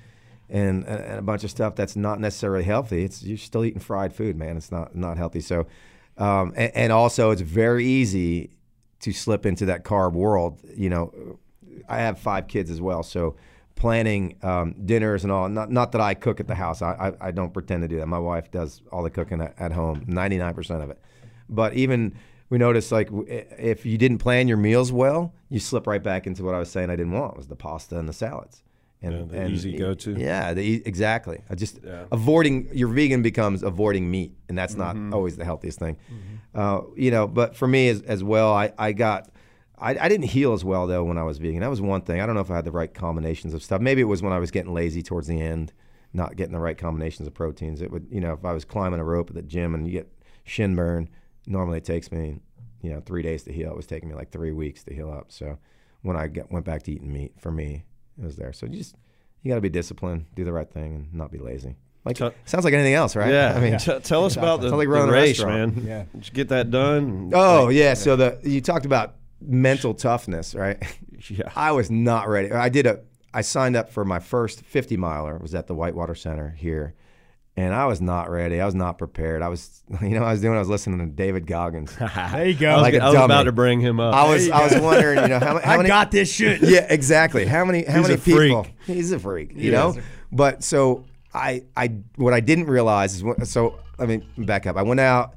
[0.51, 3.05] and, and a bunch of stuff that's not necessarily healthy.
[3.05, 4.57] It's you're still eating fried food, man.
[4.57, 5.41] It's not not healthy.
[5.41, 5.67] So,
[6.17, 8.51] um, and, and also it's very easy
[9.01, 10.59] to slip into that carb world.
[10.75, 11.39] You know,
[11.89, 13.37] I have five kids as well, so
[13.75, 15.49] planning um, dinners and all.
[15.49, 16.83] Not not that I cook at the house.
[16.83, 18.07] I, I I don't pretend to do that.
[18.07, 20.99] My wife does all the cooking at, at home, ninety nine percent of it.
[21.49, 22.15] But even
[22.51, 26.43] we noticed like if you didn't plan your meals well, you slip right back into
[26.43, 28.63] what I was saying I didn't want was the pasta and the salads.
[29.01, 30.13] And, Yeah, the easy go-to.
[30.19, 31.43] Yeah, the, exactly.
[31.49, 31.79] I just
[32.11, 35.97] avoiding your vegan becomes avoiding meat, and that's not always the healthiest thing.
[36.55, 39.31] Uh, you know, but for me as, as well, I, I got
[39.81, 41.61] I, I didn't heal as well though when I was vegan.
[41.61, 42.21] That was one thing.
[42.21, 43.81] I don't know if I had the right combinations of stuff.
[43.81, 45.73] Maybe it was when I was getting lazy towards the end,
[46.13, 47.81] not getting the right combinations of proteins.
[47.81, 49.93] It would, you know, if I was climbing a rope at the gym and you
[49.93, 50.13] get
[50.45, 51.09] shin burn,
[51.47, 52.41] normally it takes me,
[52.83, 53.71] you know, three days to heal.
[53.71, 55.27] It was taking me like three weeks to heal up.
[55.31, 55.59] So
[56.03, 57.85] when I get, went back to eating meat, for me,
[58.19, 58.53] it was there.
[58.53, 58.95] So you just
[59.43, 61.77] you got to be disciplined, do the right thing, and not be lazy.
[62.05, 63.31] Like Tell- sounds like anything else, right?
[63.31, 65.83] Yeah, I mean, T- tell us about the, Sounds like the running a race, man.
[65.87, 66.05] Yeah.
[66.15, 67.31] Did you get that done?
[67.35, 67.95] Oh yeah.
[67.95, 70.83] So the you talked about mental toughness, right?
[71.29, 71.51] Yeah.
[71.57, 72.53] I was not ready.
[72.53, 73.01] I did a.
[73.35, 75.37] I signed up for my first 50 miler.
[75.37, 76.95] It was at the Whitewater Center here,
[77.59, 78.61] and I was not ready.
[78.61, 79.43] I was not prepared.
[79.43, 80.55] I was, you know, what I was doing.
[80.55, 81.93] I was listening to David Goggins.
[81.99, 82.71] There you go.
[82.71, 84.15] I was, Like a I was about to bring him up.
[84.15, 85.89] I was, I was wondering, you know, how, how I many?
[85.89, 86.63] got this shit.
[86.63, 87.47] yeah, exactly.
[87.47, 87.85] How many?
[87.85, 88.49] How He's many a freak.
[88.51, 88.67] people?
[88.87, 89.53] He's a freak.
[89.57, 89.97] You know.
[90.31, 94.77] But so I, I, what I didn't realize is, what, so let me back up.
[94.77, 95.35] I went out.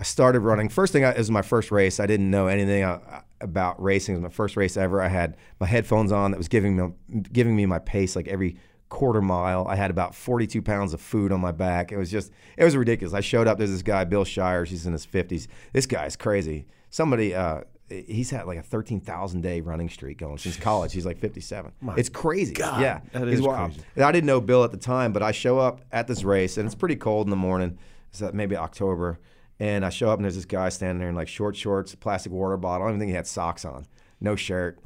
[0.00, 0.70] I started running.
[0.70, 2.00] First thing, I, it was my first race.
[2.00, 4.14] I didn't know anything uh, about racing.
[4.14, 5.00] It was my first race ever.
[5.00, 8.56] I had my headphones on that was giving me giving me my pace like every
[8.90, 9.66] quarter mile.
[9.66, 11.92] I had about 42 pounds of food on my back.
[11.92, 13.14] It was just, it was ridiculous.
[13.14, 13.56] I showed up.
[13.56, 14.68] There's this guy, Bill Shires.
[14.68, 15.46] He's in his 50s.
[15.72, 16.66] This guy's crazy.
[16.90, 20.92] Somebody, uh, he's had like a 13,000 day running streak going since college.
[20.92, 21.72] He's like 57.
[21.96, 22.52] it's crazy.
[22.52, 23.00] God, yeah.
[23.12, 23.72] that he's is wild.
[23.72, 24.02] crazy.
[24.02, 26.66] I didn't know Bill at the time, but I show up at this race and
[26.66, 27.78] it's pretty cold in the morning.
[28.10, 29.18] It's uh, maybe October.
[29.58, 32.32] And I show up and there's this guy standing there in like short shorts, plastic
[32.32, 32.86] water bottle.
[32.86, 33.86] I don't even think he had socks on,
[34.20, 34.78] no shirt.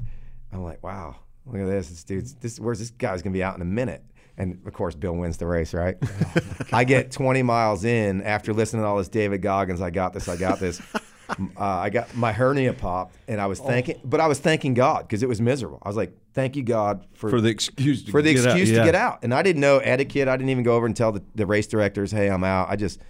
[0.53, 1.89] I'm like, wow, look at this.
[1.89, 2.59] This dude's this.
[2.61, 4.03] Where's this guy's gonna be out in a minute?
[4.37, 5.97] And of course, Bill wins the race, right?
[6.73, 9.81] I get 20 miles in after listening to all this David Goggins.
[9.81, 10.29] I got this.
[10.29, 10.83] I got this.
[11.31, 15.03] uh, I got my hernia popped, and I was thanking, but I was thanking God
[15.03, 15.79] because it was miserable.
[15.83, 18.47] I was like, "Thank you, God, for for the excuse to for the get out.
[18.57, 18.79] excuse Yeah.
[18.81, 19.21] to get out.
[19.23, 20.27] And I didn't know etiquette.
[20.29, 22.77] I didn't even go over and tell the, the race directors, "Hey, I'm out." I
[22.77, 23.01] just,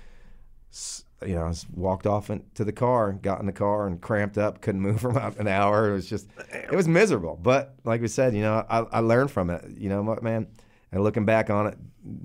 [1.27, 4.61] you know, I walked off into the car, got in the car, and cramped up.
[4.61, 5.91] Couldn't move for about an hour.
[5.91, 7.39] It was just, it was miserable.
[7.43, 9.65] But like we said, you know, I, I learned from it.
[9.77, 10.47] You know what, man?
[10.93, 11.79] And looking back on it,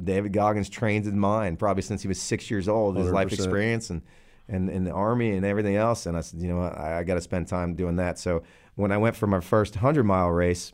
[0.06, 2.98] David Goggins trained his mind probably since he was six years old.
[2.98, 3.34] His life 100%.
[3.34, 4.02] experience and
[4.52, 6.08] and in the army and everything else.
[6.08, 8.18] And I said, you know what, I, I got to spend time doing that.
[8.18, 8.42] So
[8.76, 10.74] when I went for my first hundred mile race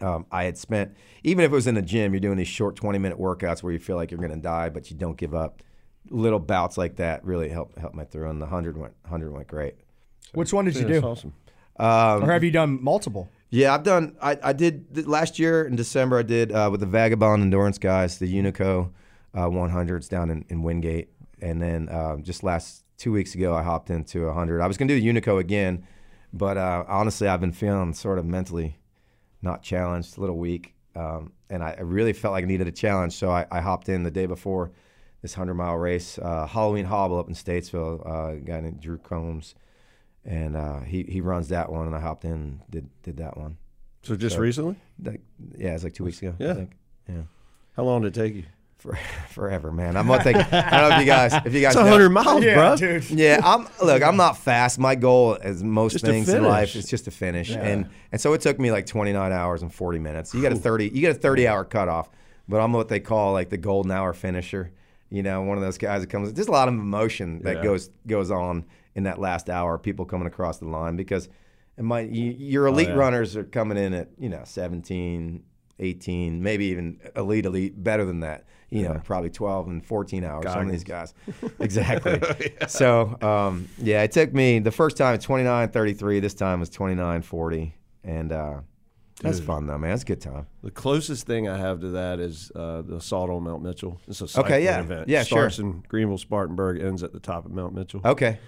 [0.00, 2.76] um, I had spent, even if it was in the gym, you're doing these short
[2.76, 5.34] 20 minute workouts where you feel like you're going to die, but you don't give
[5.34, 5.62] up.
[6.10, 9.46] Little bouts like that really helped help me through, and the hundred went hundred went
[9.46, 9.76] great.
[10.34, 11.00] Which one did you do?
[11.00, 11.32] awesome.
[11.78, 13.30] Um, Or have you done multiple?
[13.50, 14.16] Yeah, I've done.
[14.20, 16.18] I, I did last year in December.
[16.18, 18.90] I did uh, with the Vagabond Endurance guys, the Unico
[19.34, 21.08] uh, 100s down in, in Wingate,
[21.40, 24.60] and then um, just last two weeks ago, I hopped into 100.
[24.60, 25.86] I was going to do the Unico again,
[26.32, 28.78] but uh, honestly, I've been feeling sort of mentally
[29.42, 32.72] not challenged, a little weak, um, and I, I really felt like I needed a
[32.72, 33.14] challenge.
[33.14, 34.70] So I, I hopped in the day before
[35.22, 38.04] this 100 mile race, uh, Halloween Hobble up in Statesville.
[38.06, 39.54] Uh, a guy named Drew Combs,
[40.24, 43.36] and uh, he he runs that one, and I hopped in, and did did that
[43.36, 43.56] one.
[44.02, 44.76] So just So- recently?
[45.02, 45.20] Like,
[45.56, 46.34] yeah, it's like two weeks ago.
[46.40, 46.54] I Yeah.
[46.54, 46.72] think.
[47.08, 47.22] Yeah.
[47.76, 48.44] How long did it take you?
[48.78, 48.96] For,
[49.28, 49.96] forever, man.
[49.96, 50.42] I'm not thinking.
[50.52, 51.82] I don't know if you guys, if you guys, It's know.
[51.82, 52.76] 100 miles, yeah, bro.
[52.76, 53.08] dude.
[53.10, 53.68] Yeah, I'm.
[53.80, 54.76] Look, I'm not fast.
[54.80, 57.50] My goal, as most Just things in life, is just to finish.
[57.54, 60.34] And and so it took me like 29 hours and 40 minutes.
[60.34, 60.86] You got a 30.
[60.88, 62.10] You get a 30 hour cutoff,
[62.48, 64.72] but I'm what they call like the golden hour finisher.
[65.12, 66.32] You know, one of those guys that comes.
[66.32, 67.62] There's a lot of emotion that Yeah.
[67.62, 69.76] goes goes on in that last hour.
[69.78, 71.28] People coming across the line because
[71.76, 72.96] it might you, your elite Oh, yeah.
[72.96, 75.42] runners are coming in at you know 17,
[75.78, 78.44] 18, maybe even elite elite better than that.
[78.70, 80.44] You know, probably 12 and 14 hours.
[80.50, 81.12] Some of these guys,
[81.60, 82.18] exactly.
[82.68, 86.20] So um, yeah, it took me the first time 29 33.
[86.20, 88.60] This time was 29 40, and uh,
[89.20, 89.90] that's fun though, man.
[89.90, 90.46] That's a good time.
[90.62, 94.00] The closest thing I have to that is uh, the assault on Mount Mitchell.
[94.08, 94.80] It's a Okay, cycling yeah.
[94.80, 95.08] event.
[95.08, 95.38] Yeah, sure.
[95.38, 98.00] Starts in Greenville, Spartanburg, ends at the top of Mount Mitchell.
[98.04, 98.38] Okay.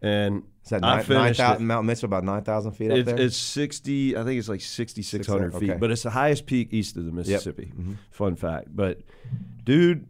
[0.00, 1.66] And Is that I nine, finished 9,000 it.
[1.66, 3.20] Mount Mitchell, about 9,000 feet up It's, there?
[3.20, 5.78] it's 60, I think it's like 6,600 feet, okay.
[5.78, 7.66] but it's the highest peak east of the Mississippi.
[7.72, 7.92] Mm-hmm.
[8.10, 8.68] Fun fact.
[8.74, 9.00] But,
[9.64, 10.06] dude,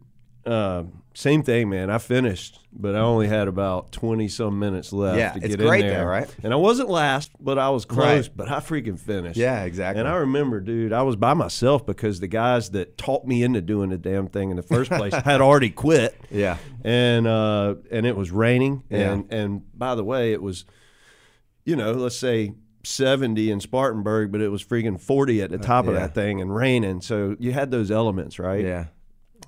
[0.47, 0.83] uh,
[1.15, 1.89] same thing, man.
[1.91, 5.59] I finished, but I only had about 20 some minutes left Yeah, to it's get
[5.65, 5.99] great in there.
[5.99, 6.35] though, right?
[6.43, 8.37] And I wasn't last, but I was close, Right.
[8.37, 9.37] but I freaking finished.
[9.37, 9.99] yeah, exactly.
[9.99, 13.61] And I remember, dude, I was by myself because the guys that talked me into
[13.61, 16.15] doing the damn thing in the first place had already quit.
[16.31, 16.57] yeah.
[16.83, 18.83] And uh, and it was raining.
[18.89, 19.11] Yeah.
[19.13, 20.65] And and by the way, it was,
[21.63, 25.85] you know, let's say 70 in Spartanburg, but it was freaking 40 at the top
[25.85, 25.99] of Uh, yeah.
[26.07, 26.99] that thing and raining.
[27.01, 28.65] So you had those elements, right?
[28.65, 28.85] Yeah.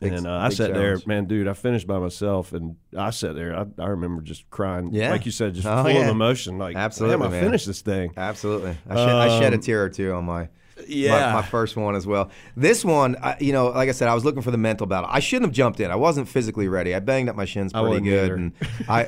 [0.02, 1.48] And uh, I sat there, man, dude.
[1.48, 3.58] I finished by myself, and I sat there.
[3.58, 5.12] I, I remember just crying, Yeah.
[5.12, 6.02] like you said, just Oh, full yeah.
[6.02, 6.58] of emotion.
[6.58, 7.44] Like, Absolutely, damn, I man.
[7.44, 8.12] finished this thing.
[8.18, 8.78] Absolutely.
[8.90, 10.50] I, shed, I shed a Um, tear or two on my,
[10.88, 11.12] Yeah.
[11.34, 12.30] my, my first one as well.
[12.58, 15.10] This one, I, you know, like I said, I was looking for the mental battle.
[15.12, 15.90] I shouldn't have jumped in.
[15.90, 16.94] I wasn't physically ready.
[16.94, 18.26] I banged up my shins pretty good.
[18.26, 18.36] either.
[18.36, 18.52] And
[18.90, 19.06] I,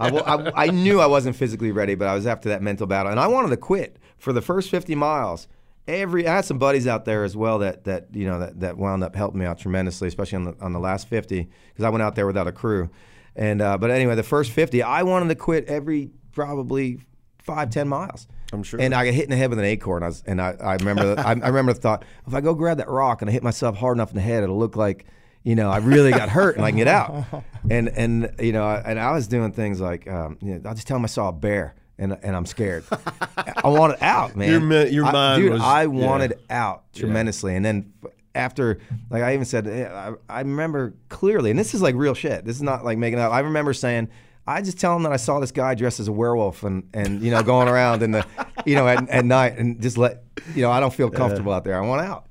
[0.00, 3.10] I, I, I knew I wasn't physically ready, but I was after that mental battle.
[3.12, 5.46] And I wanted to quit for the first 50 miles.
[5.88, 8.76] Every I had some buddies out there as well that that you know that, that
[8.76, 11.88] wound up helping me out tremendously, especially on the on the last 50 because I
[11.88, 12.90] went out there without a crew.
[13.34, 17.00] And uh, but anyway, the first 50, I wanted to quit every probably
[17.38, 18.28] five ten miles.
[18.52, 18.80] I'm sure.
[18.80, 20.02] And I got hit in the head with an acorn.
[20.02, 22.54] I was, and I, I remember the, I, I remember the thought if I go
[22.54, 25.06] grab that rock and I hit myself hard enough in the head, it'll look like
[25.42, 27.24] you know I really got hurt and I can get out.
[27.70, 30.86] And and you know and I was doing things like um, you know, I just
[30.86, 31.74] tell them I saw a bear.
[31.98, 32.84] And, and I'm scared.
[33.36, 34.50] I wanted out, man.
[34.70, 35.86] Your your I- mind dude, was- I yeah.
[35.88, 37.56] wanted out tremendously.
[37.56, 37.92] And then
[38.34, 38.78] after,
[39.10, 42.44] like I even said, eh, I, I remember clearly, and this is like real shit.
[42.44, 43.32] This is not like making up.
[43.32, 44.08] I remember saying,
[44.46, 47.20] I just tell him that I saw this guy dressed as a werewolf and, and
[47.20, 48.24] you know going around in the,
[48.64, 50.22] you know at, at night and just let
[50.54, 51.76] you know I don't feel comfortable out there.
[51.76, 52.26] I want out.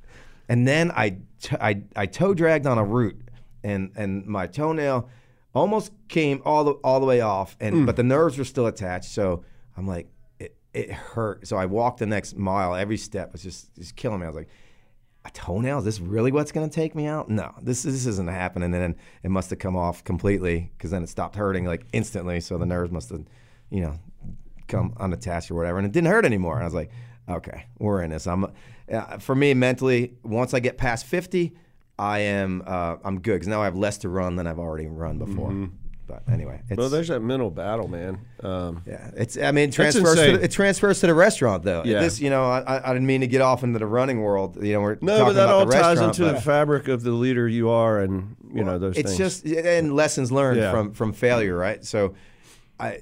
[0.50, 3.20] And then I t- I I toe dragged on a root
[3.64, 5.10] and and my toenail
[5.54, 9.12] almost came all the all the way off and but the nerves were still attached.
[9.12, 9.44] So
[9.78, 10.10] I'm like
[10.40, 11.48] it, it hurt.
[11.48, 12.76] So I walked the next mile.
[12.76, 14.26] Every step was just just killing me.
[14.26, 14.50] I was like,
[15.26, 15.80] a toenail?
[15.80, 17.30] Is this really what's going to take me out?
[17.30, 18.74] No, this this isn't happening.
[18.74, 22.40] And then it must have come off completely because then it stopped hurting like instantly.
[22.40, 23.26] So the nerves must have,
[23.70, 24.00] you know,
[24.68, 26.56] come unattached or whatever, and it didn't hurt anymore.
[26.56, 26.92] And I was like,
[27.30, 28.26] okay, we're in this.
[28.28, 28.48] I'm
[28.92, 30.14] uh, for me mentally.
[30.24, 31.56] Once I get past fifty,
[32.00, 34.88] I am uh, I'm good because now I have less to run than I've already
[34.88, 35.52] run before.
[36.08, 38.20] But anyway, it's, well, there's that mental battle, man.
[38.42, 39.38] Um, yeah, it's.
[39.38, 40.16] I mean, it transfers.
[40.16, 41.84] To the, it transfers to the restaurant, though.
[41.84, 42.00] Yeah.
[42.00, 44.64] This, you know, I, I didn't mean to get off into the running world.
[44.64, 47.48] You know, we're no, but that all ties into but the fabric of the leader
[47.48, 49.18] you are, and you know those it's things.
[49.18, 50.72] just and lessons learned Yeah.
[50.72, 51.84] from from failure, right?
[51.84, 52.16] So,
[52.80, 53.02] I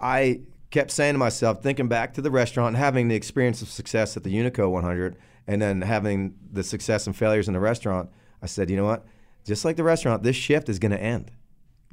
[0.00, 3.68] I kept saying to myself, thinking back to the restaurant, and having the experience of
[3.68, 8.10] success at the Unico 100, and then having the success and failures in the restaurant.
[8.42, 9.04] I said, you know what?
[9.44, 11.30] Just like the restaurant, this shift is going to end.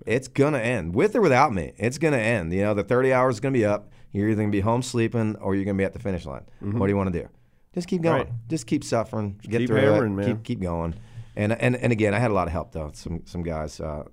[0.06, 1.74] It's gonna end with or without me.
[1.78, 2.54] It's gonna end.
[2.54, 3.92] You know, the 30 hours is gonna be up.
[4.12, 6.46] You're either gonna be home sleeping or you're gonna be at the finish line.
[6.60, 7.30] What do you want to do?
[7.74, 8.24] Just keep going.
[8.24, 8.32] Mm-hmm.
[8.32, 8.48] Right.
[8.50, 9.40] Just keep suffering.
[9.44, 10.16] Get keep through hammering, it.
[10.16, 10.26] man.
[10.28, 10.96] Keep keep going.
[11.36, 12.92] And and and again, I had a lot of help though.
[12.94, 13.80] Some some guys.
[13.80, 14.04] Uh,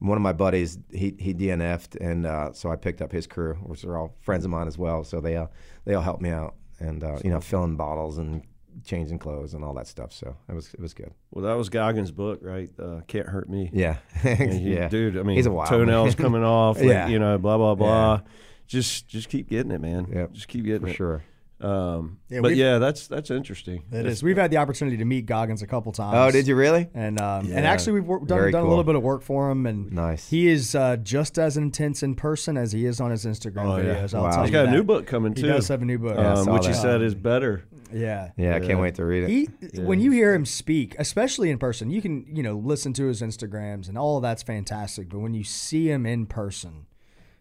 [0.00, 3.54] one of my buddies, he he DNF'd, and uh, so I picked up his crew,
[3.62, 5.04] which are all friends of mine as well.
[5.04, 5.46] So they uh,
[5.86, 8.42] they all helped me out, and uh, you know, filling bottles and
[8.84, 10.12] changing clothes and all that stuff.
[10.12, 11.12] So it was it was good.
[11.30, 12.70] well, that was Goggins' book, right?
[12.78, 13.70] Uh, Can't hurt me.
[13.72, 15.16] Yeah, he- yeah, dude.
[15.18, 16.24] I mean, he's a wild toenails man.
[16.24, 16.76] coming off.
[16.78, 17.08] like, Yeah.
[17.08, 18.20] you know, blah blah blah.
[18.66, 20.08] Just just keep getting it, man.
[20.12, 20.88] Yeah, just keep getting it.
[20.88, 20.96] for it.
[20.96, 21.24] sure.
[21.60, 23.84] Um, Yeah, but yeah, that's that's interesting.
[23.92, 24.22] It is.
[24.22, 26.16] We've had the opportunity to meet Goggins a couple times.
[26.16, 26.88] Oh, did you really?
[26.94, 27.56] And um, Yeah.
[27.58, 29.90] and actually, we've wor- done, Very done a little bit of work for him, and
[29.92, 30.28] Nice.
[30.28, 33.76] He is uh, just as intense in person as he is on his Instagram Oh,
[33.76, 33.94] yeah.
[33.94, 34.14] videos.
[34.14, 34.30] I'll Wow.
[34.30, 35.48] tell He's you He's got a new book coming He too.
[35.48, 36.16] does have a new book.
[36.18, 37.64] Yeah, um, saw which he said is better.
[37.92, 38.30] Yeah.
[38.36, 39.30] Yeah, I can't wait to read it.
[39.30, 43.06] He, when you hear him speak, especially in person, you can you know listen to
[43.06, 45.08] his Instagrams and all of that's fantastic.
[45.08, 46.86] But when you see him in person,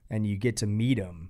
[0.10, 1.30] and you get to meet him,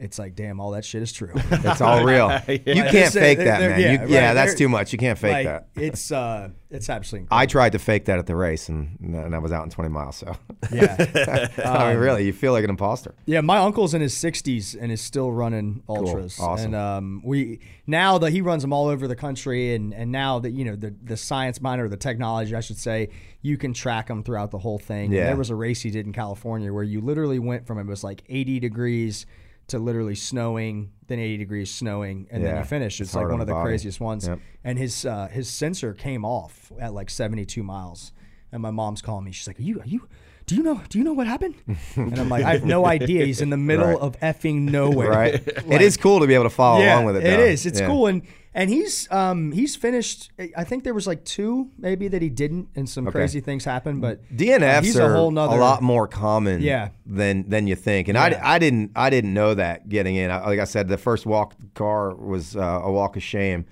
[0.00, 1.32] it's like, damn, all that shit is true.
[1.50, 2.28] It's all real.
[2.48, 3.80] You can't fake that, man.
[3.80, 4.92] yeah, You- right, yeah, that's they're- too much.
[4.92, 5.68] You can't fake like, that.
[5.76, 7.28] It's uh, it's absolutely.
[7.30, 9.88] I tried to fake that at the race, and, and I was out in 20
[9.90, 10.16] miles.
[10.16, 10.36] So,
[10.70, 11.48] yeah.
[11.64, 13.14] I mean, really, you feel like an imposter.
[13.24, 16.36] Yeah, my uncle's in his 60s and is still running ultras.
[16.36, 16.46] Cool.
[16.46, 16.66] Awesome.
[16.66, 20.38] And um, we now that he runs them all over the country, and and now
[20.40, 23.08] that you know the the science minor, or the technology, I should say,
[23.42, 25.06] you can track them throughout the whole thing.
[25.06, 25.24] And Yeah.
[25.26, 28.04] there was a race he did in California where you literally went from it was
[28.04, 29.24] like 80 degrees
[29.68, 33.00] to literally snowing, then 80 degrees snowing, and then Yeah, you finish.
[33.00, 33.66] It's, it's like one on of the body.
[33.68, 34.26] craziest ones.
[34.26, 34.38] Yep.
[34.64, 38.12] And his uh, his sensor came off at like 72 miles,
[38.52, 39.32] and my mom's calling me.
[39.32, 40.08] She's like, "Are you are you?"
[40.46, 40.80] Do you know?
[40.88, 41.56] Do you know what happened?
[41.96, 43.26] And I'm like, I have no idea.
[43.26, 43.98] He's in the middle Right.
[43.98, 45.10] of effing nowhere.
[45.10, 45.34] Right?
[45.46, 47.24] it is cool to be able to follow Yeah, along with it.
[47.24, 47.42] it though.
[47.44, 47.66] is.
[47.66, 47.86] It's Yeah.
[47.86, 48.22] cool, and
[48.54, 50.30] and he's um he's finished.
[50.56, 54.00] I think there was like two maybe that he didn't, and some crazy things happened.
[54.00, 55.56] But uh, DNFs he's are a whole nother.
[55.56, 56.90] a lot more common Yeah.
[57.06, 58.08] than than you think.
[58.08, 58.40] And Yeah.
[58.42, 60.30] I, I didn't I didn't know that getting in.
[60.30, 63.66] I- Like I said, the first walk car was uh, a walk of shame,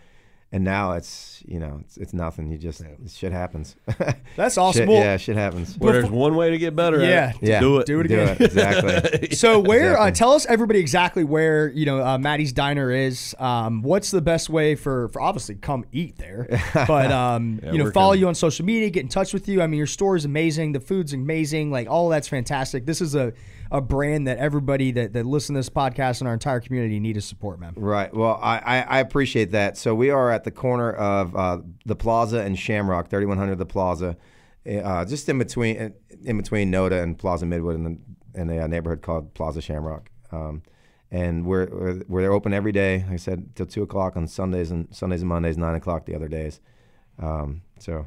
[0.57, 2.51] and now it's you know it's, it's nothing.
[2.51, 2.83] You just
[3.15, 3.77] shit happens.
[4.37, 4.81] That's awesome.
[4.81, 5.77] Shit, Well, yeah, shit happens.
[5.87, 6.99] Well, there's one way to get better.
[7.05, 7.35] Yeah.
[7.37, 7.43] at it.
[7.43, 7.87] Yeah, do it.
[7.87, 8.37] Do it Do again.
[8.41, 9.29] it exactly.
[9.37, 9.99] So where?
[10.01, 13.37] Uh, tell us everybody exactly where you know uh, Mattie's Diner is.
[13.39, 17.91] Um, what's the best way for for obviously come eat there, but um, you know
[17.91, 18.21] follow coming.
[18.21, 19.61] you on social media, get in touch with you.
[19.61, 22.87] I mean your store is amazing, the food's amazing, like all that's fantastic.
[22.87, 23.35] This is a
[23.71, 27.15] a brand that everybody that that listen to this podcast and our entire community need
[27.15, 27.75] to support, man.
[27.77, 28.13] Right.
[28.15, 29.77] Well, I, I, appreciate that.
[29.77, 34.17] So we are at the corner of uh, the Plaza and Shamrock, 3100 the Plaza,
[34.67, 39.03] uh, just in between in between Noda and Plaza Midwood in, the, in a neighborhood
[39.03, 40.11] called Plaza Shamrock.
[40.33, 40.63] Um,
[41.11, 42.99] and we're, we're we're open every day.
[43.05, 46.15] Like I said till two o'clock on Sundays and Sundays and Mondays, nine o'clock the
[46.15, 46.61] other days.
[47.19, 48.07] Um, so.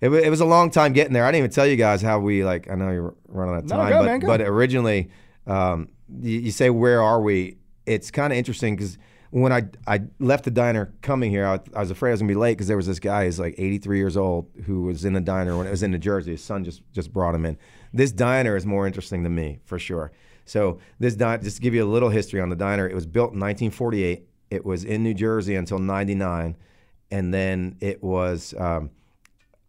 [0.00, 1.24] It, it was a long time getting there.
[1.24, 2.70] I didn't even tell you guys how we like.
[2.70, 4.26] I know you're running out of No, time, go, but man, go.
[4.26, 5.10] but originally,
[5.46, 5.88] um,
[6.20, 7.58] you, you say where are we?
[7.86, 8.98] It's kind of interesting because
[9.30, 12.28] when I I left the diner coming here, I, I was afraid I was gonna
[12.32, 15.12] be late because there was this guy who's like 83 years old who was in
[15.12, 16.32] the diner when it was in New Jersey.
[16.32, 17.58] His son just just brought him in.
[17.92, 20.12] This diner is more interesting than me for sure.
[20.46, 23.06] So this diner, just to give you a little history on the diner, it was
[23.06, 24.26] built in 1948.
[24.50, 26.56] It was in New Jersey until '99,
[27.10, 28.54] and then it was.
[28.58, 28.90] Um,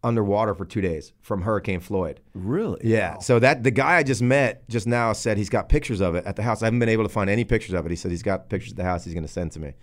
[0.04, 2.20] underwater for two days from Hurricane Floyd.
[2.34, 2.80] Really?
[2.84, 3.18] Yeah.
[3.18, 6.24] So that the guy I just met just now said he's got pictures of it
[6.26, 6.62] at the house.
[6.62, 7.90] I haven't been able to find any pictures of it.
[7.90, 9.74] He said he's got pictures at the house he's going to send to me.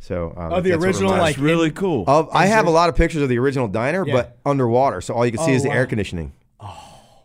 [0.00, 2.04] So um, Of the original, reminds- like, That's really cool.
[2.06, 4.14] Of, I have a lot of pictures of the original diner, Yeah.
[4.14, 5.00] but underwater.
[5.00, 5.74] So all you can see Oh, is the wow.
[5.76, 6.32] air conditioning.
[6.60, 6.84] Oh.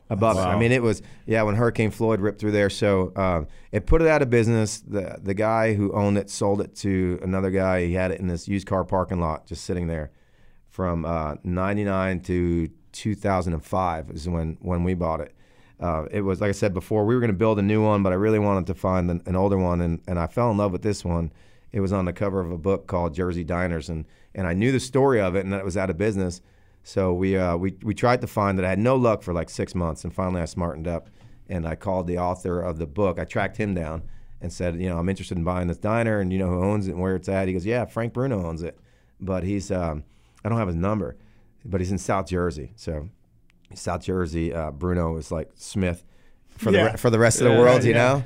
[0.09, 0.41] Above it.
[0.41, 1.41] I mean, it was yeah.
[1.41, 4.79] When Hurricane Floyd ripped through there, so um, it put it out of business.
[4.79, 7.85] The the guy who owned it sold it to another guy.
[7.87, 10.11] He had it in this used car parking lot, just sitting there,
[10.73, 15.35] from uh, '99 to 2005 is when when we bought it.
[15.79, 18.01] Uh, it was like I said before, we were going to build a new one,
[18.01, 20.57] but I really wanted to find an, an older one, and, and I fell in
[20.57, 21.31] love with this one.
[21.71, 24.71] It was on the cover of a book called Jersey Diners, and and I knew
[24.71, 26.41] the story of it, and that it was out of business.
[26.83, 28.65] So we uh, we we tried to find it.
[28.65, 31.07] I had no luck for like six months, and finally I smartened up,
[31.49, 33.19] and I called the author of the book.
[33.19, 34.01] I tracked him down
[34.41, 36.87] and said, you know, I'm interested in buying this diner, and you know who owns
[36.87, 37.47] it and where it's at.
[37.47, 38.79] He goes, yeah, Frank Bruno owns it,
[39.19, 40.03] but he's um,
[40.43, 41.15] I don't have his number,
[41.65, 42.73] but he's in South Jersey.
[42.75, 43.09] So
[43.73, 46.03] South Jersey, uh, Bruno is like Smith
[46.57, 46.91] for the Yeah.
[46.91, 47.97] re- for the rest of the Yeah, world, you yeah.
[47.97, 48.23] know.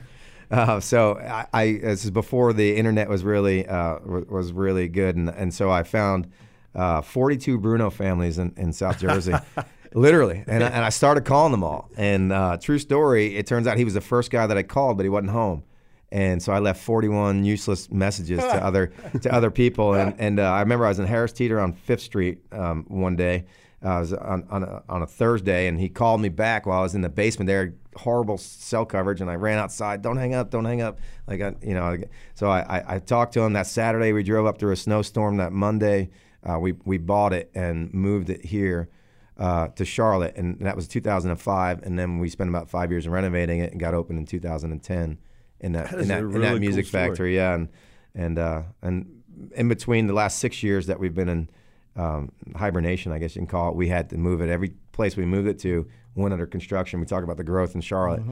[0.49, 5.15] Uh, so I, I this is before the internet was really uh, was really good,
[5.15, 6.31] and and so I found
[6.73, 9.33] uh, 42 Bruno families in, in South Jersey,
[9.93, 11.89] literally, and I, and I started calling them all.
[11.97, 14.95] And uh, true story, it turns out he was the first guy that I called,
[14.97, 15.63] but he wasn't home.
[16.11, 18.87] And so I left 41 useless messages to other
[19.21, 19.93] to other people.
[19.93, 23.15] And and uh, I remember I was in Harris Teeter on Fifth Street um, one
[23.15, 23.45] day.
[23.83, 26.79] Uh, I was on on a, on a Thursday, and he called me back while
[26.79, 27.47] I was in the basement.
[27.47, 30.01] There, horrible cell coverage, and I ran outside.
[30.01, 30.99] Don't hang up, don't hang up.
[31.27, 31.97] Like I, you know,
[32.33, 34.13] so I, I, I talked to him that Saturday.
[34.13, 36.09] We drove up through a snowstorm that Monday.
[36.43, 38.89] Uh, we we bought it and moved it here
[39.37, 41.83] uh, to Charlotte, and that was 2005.
[41.83, 45.19] And then we spent about five years renovating it and got open in 2010
[45.59, 47.07] in that, That in that a in really that music story.
[47.09, 47.35] factory.
[47.35, 47.69] Yeah, and
[48.15, 49.21] and uh, and
[49.55, 51.49] in between the last six years that we've been in
[51.95, 54.49] um, hibernation, I guess you can call it, we had to move it.
[54.49, 56.99] Every place we moved it to went under construction.
[56.99, 58.23] We talk about the growth in Charlotte.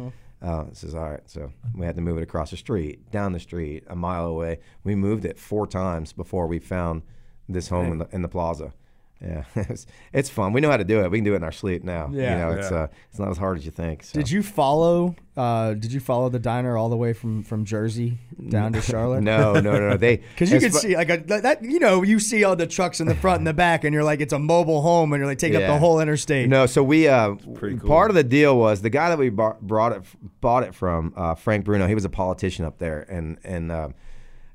[0.41, 1.21] Uh, this is all right.
[1.27, 4.59] So we had to move it across the street, down the street, a mile away.
[4.83, 7.01] We moved it four times before we found
[7.49, 8.73] this home in the, in the plaza.
[9.21, 10.51] Yeah, it's, it's fun.
[10.53, 11.09] We know how to do it.
[11.09, 12.09] We can do it in our sleep now.
[12.11, 12.33] Yeah.
[12.33, 12.77] you know, it's Yeah.
[12.77, 14.03] uh, it's not as hard as you think.
[14.03, 14.19] So.
[14.19, 15.15] Did you follow?
[15.37, 18.17] Uh, did you follow the diner all the way from from Jersey
[18.49, 19.21] down to Charlotte?
[19.21, 19.97] No, no, no, no.
[19.97, 22.55] They Because you as can fu- see like a, that, you know, you see all
[22.57, 25.13] the trucks in the front and the back, and you're like, it's a mobile home,
[25.13, 26.49] and you're like taking up the whole interstate.
[26.49, 27.79] No, so we uh, cool.
[27.79, 30.03] part of the deal was the guy that we bought, brought it
[30.41, 31.87] bought it from uh, Frank Bruno.
[31.87, 33.89] He was a politician up there, and and uh,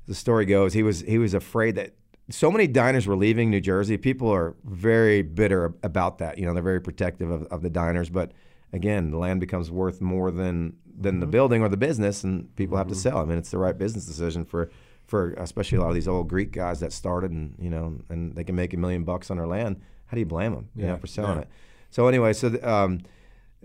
[0.07, 1.93] the story goes he was he was afraid that
[2.31, 3.97] so many diners were leaving New Jersey.
[3.97, 6.37] People are very bitter about that.
[6.37, 8.31] You know, they're very protective of, of the diners, but
[8.73, 12.77] again, the land becomes worth more than than the building or the business, and people
[12.77, 13.17] have to sell.
[13.17, 14.69] I mean, it's the right business decision for.
[15.07, 18.33] For especially a lot of these old Greek guys that started and you know and
[18.33, 20.69] they can make a million bucks on their land, how do you blame them?
[20.73, 21.49] You know, for selling it.
[21.89, 23.01] So anyway, so the, um,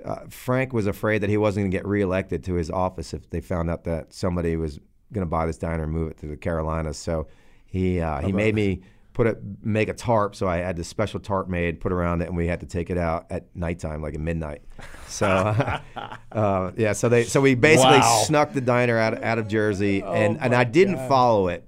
[0.05, 3.31] uh, Frank was afraid that he wasn't going to get reelected to his office if
[3.31, 4.81] they found out that somebody was
[5.13, 6.99] going to buy this diner and move it to the Carolinas.
[6.99, 7.29] So
[7.67, 10.35] he uh, he made me put it make a tarp.
[10.35, 12.91] So I had this special tarp made, put around it, and we had to take
[12.91, 14.63] it out at nighttime, like at midnight.
[15.09, 15.27] So
[16.33, 18.23] uh, yeah, so they so we basically Wow.
[18.27, 21.67] snuck the diner out out of Jersey, and and I didn't follow it.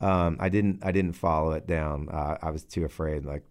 [0.00, 2.08] Um, I didn't I didn't follow it down.
[2.10, 3.24] Uh, I was too afraid.
[3.24, 3.42] Like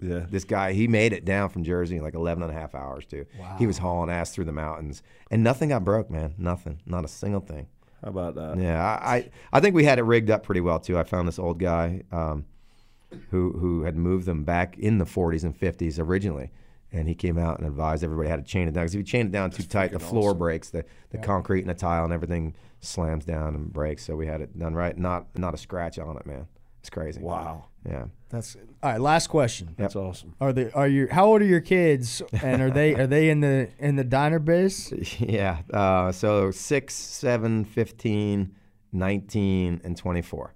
[0.00, 0.24] Yeah.
[0.30, 3.04] this guy, he made it down from Jersey in like 11 and a half hours,
[3.04, 3.26] too.
[3.58, 6.34] He was hauling ass through the mountains, and nothing got broke, man.
[6.38, 6.80] Nothing.
[6.86, 7.66] Not a single thing.
[8.02, 8.58] How about that?
[8.58, 10.98] Yeah, I, I, think we had it rigged up pretty well, too.
[10.98, 12.46] I found this old guy um,
[13.30, 16.50] who, who had moved them back in the 40s and 50s originally.
[16.90, 18.84] And he came out and advised everybody how to chain it down.
[18.84, 21.70] Because if you chain it down too tight, the floor breaks, the, the concrete and
[21.70, 24.04] the tile and everything slams down and breaks.
[24.04, 24.96] So we had it done right.
[24.96, 26.46] Not not a scratch on it, man.
[26.82, 27.20] It's crazy.
[27.20, 27.66] Wow.
[27.88, 28.06] Yeah.
[28.28, 29.00] That's all right.
[29.00, 29.72] Last question.
[29.78, 30.34] That's awesome.
[30.40, 31.06] Are they are you?
[31.08, 32.20] How old are your kids?
[32.42, 34.92] And are they are they in the in the diner biz?
[35.20, 35.58] Yeah.
[35.72, 38.54] Uh, so 6, 7, 15,
[38.92, 40.54] 19, and 24.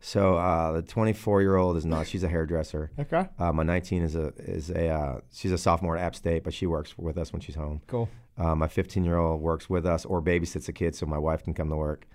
[0.00, 2.06] So uh, the 24 year old is not.
[2.06, 2.90] She's a hairdresser.
[2.98, 3.26] Okay.
[3.38, 6.52] Uh, my 19 is a is a uh, she's a sophomore at App State, but
[6.52, 7.80] she works with us when she's home.
[7.86, 8.10] Cool.
[8.36, 11.42] Uh, my 15 year old works with us or babysits a kid, so my wife
[11.42, 12.06] can come to work.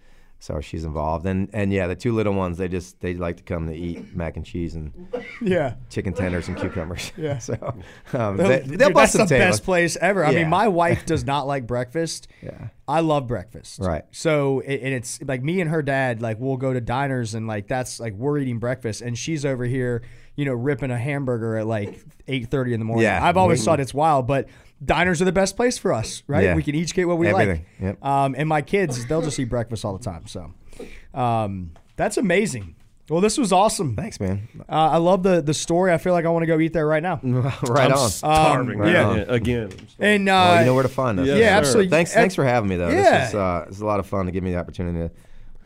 [0.41, 3.43] So she's involved, and and yeah, the two little ones they just they like to
[3.43, 4.93] come to eat mac and cheese and
[5.41, 5.73] Yeah.
[5.89, 7.11] chicken tenders and cucumbers.
[7.17, 7.37] Yeah.
[7.39, 7.55] So
[8.13, 10.23] um, they, they'll that's bust the some best place ever.
[10.25, 10.39] I Yeah.
[10.39, 12.29] mean, my wife does not like breakfast.
[12.41, 12.69] Yeah.
[12.87, 13.79] I love breakfast.
[13.79, 14.03] Right.
[14.11, 17.45] So it, and it's like me and her dad, like we'll go to diners and
[17.45, 20.01] like that's like we're eating breakfast and she's over here,
[20.37, 23.03] you know, ripping a hamburger at like eight thirty in the morning.
[23.03, 23.23] Yeah.
[23.23, 24.47] I've always We- thought it's wild, but
[24.83, 26.43] diners are the best place for us, right?
[26.43, 26.55] Yeah.
[26.55, 27.65] We can each get what we Everything.
[27.79, 27.97] like.
[28.01, 28.05] Yep.
[28.05, 30.27] Um, and my kids, they'll just eat breakfast all the time.
[30.27, 30.53] So
[31.13, 32.75] um, that's amazing.
[33.09, 33.95] Well, this was awesome.
[33.95, 34.47] Thanks, man.
[34.69, 35.91] Uh, I love the the story.
[35.91, 37.19] I feel like I want to go eat there right now.
[37.23, 38.09] right I'm on.
[38.09, 38.81] starving.
[38.81, 39.11] Um, yeah.
[39.13, 39.29] again.
[39.29, 39.87] again.
[39.97, 41.25] And uh, Well, you know where to find us.
[41.25, 41.57] Yes, yeah, sir.
[41.57, 41.89] absolutely.
[41.89, 42.89] Thanks, thanks for having me though.
[42.89, 43.19] Yeah.
[43.21, 45.11] This is uh, this is a lot of fun to give me the opportunity to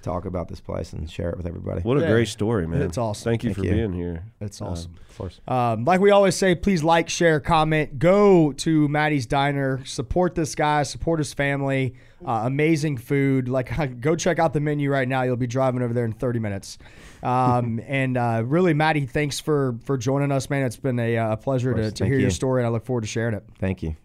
[0.04, 1.82] talk about this place and share it with everybody.
[1.82, 2.12] What a Yeah.
[2.12, 2.82] great story, man.
[2.82, 3.24] It's awesome.
[3.32, 3.72] Thank you Thank for you.
[3.88, 4.24] being here.
[4.42, 4.92] It's Um, awesome.
[5.10, 5.40] Of course.
[5.48, 8.00] Um, like we always say, please like, share, comment.
[8.00, 9.80] Go to Mattie's Diner.
[9.86, 10.84] Support this guy.
[10.84, 11.94] Support his family.
[12.26, 13.48] Uh, amazing food.
[13.50, 15.24] Like, go check out the menu right now.
[15.24, 16.78] You'll be driving over there in 30 minutes.
[17.22, 20.66] Um, and uh, really, Maddie, thanks for for joining us, man.
[20.66, 23.02] It's been a, uh, pleasure to, to Thank hear your story, and I look forward
[23.02, 23.44] to sharing it.
[23.60, 23.96] Thank you.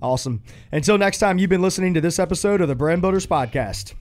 [0.00, 0.42] Awesome.
[0.72, 3.94] Until next time, you've been listening to this episode of the Brand Builders Podcast.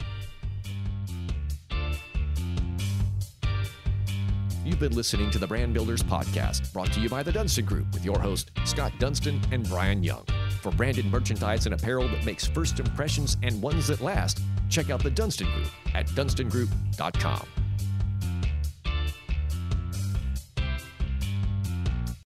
[4.74, 7.94] You've been listening to the Brand Builders Podcast, brought to you by the Dunston Group
[7.94, 10.26] with your host, Scott Dunston and Brian Young.
[10.64, 15.04] For branded merchandise and apparel that makes first impressions and ones that last, check out
[15.04, 17.63] the Dunston Group at dunstongroup.com.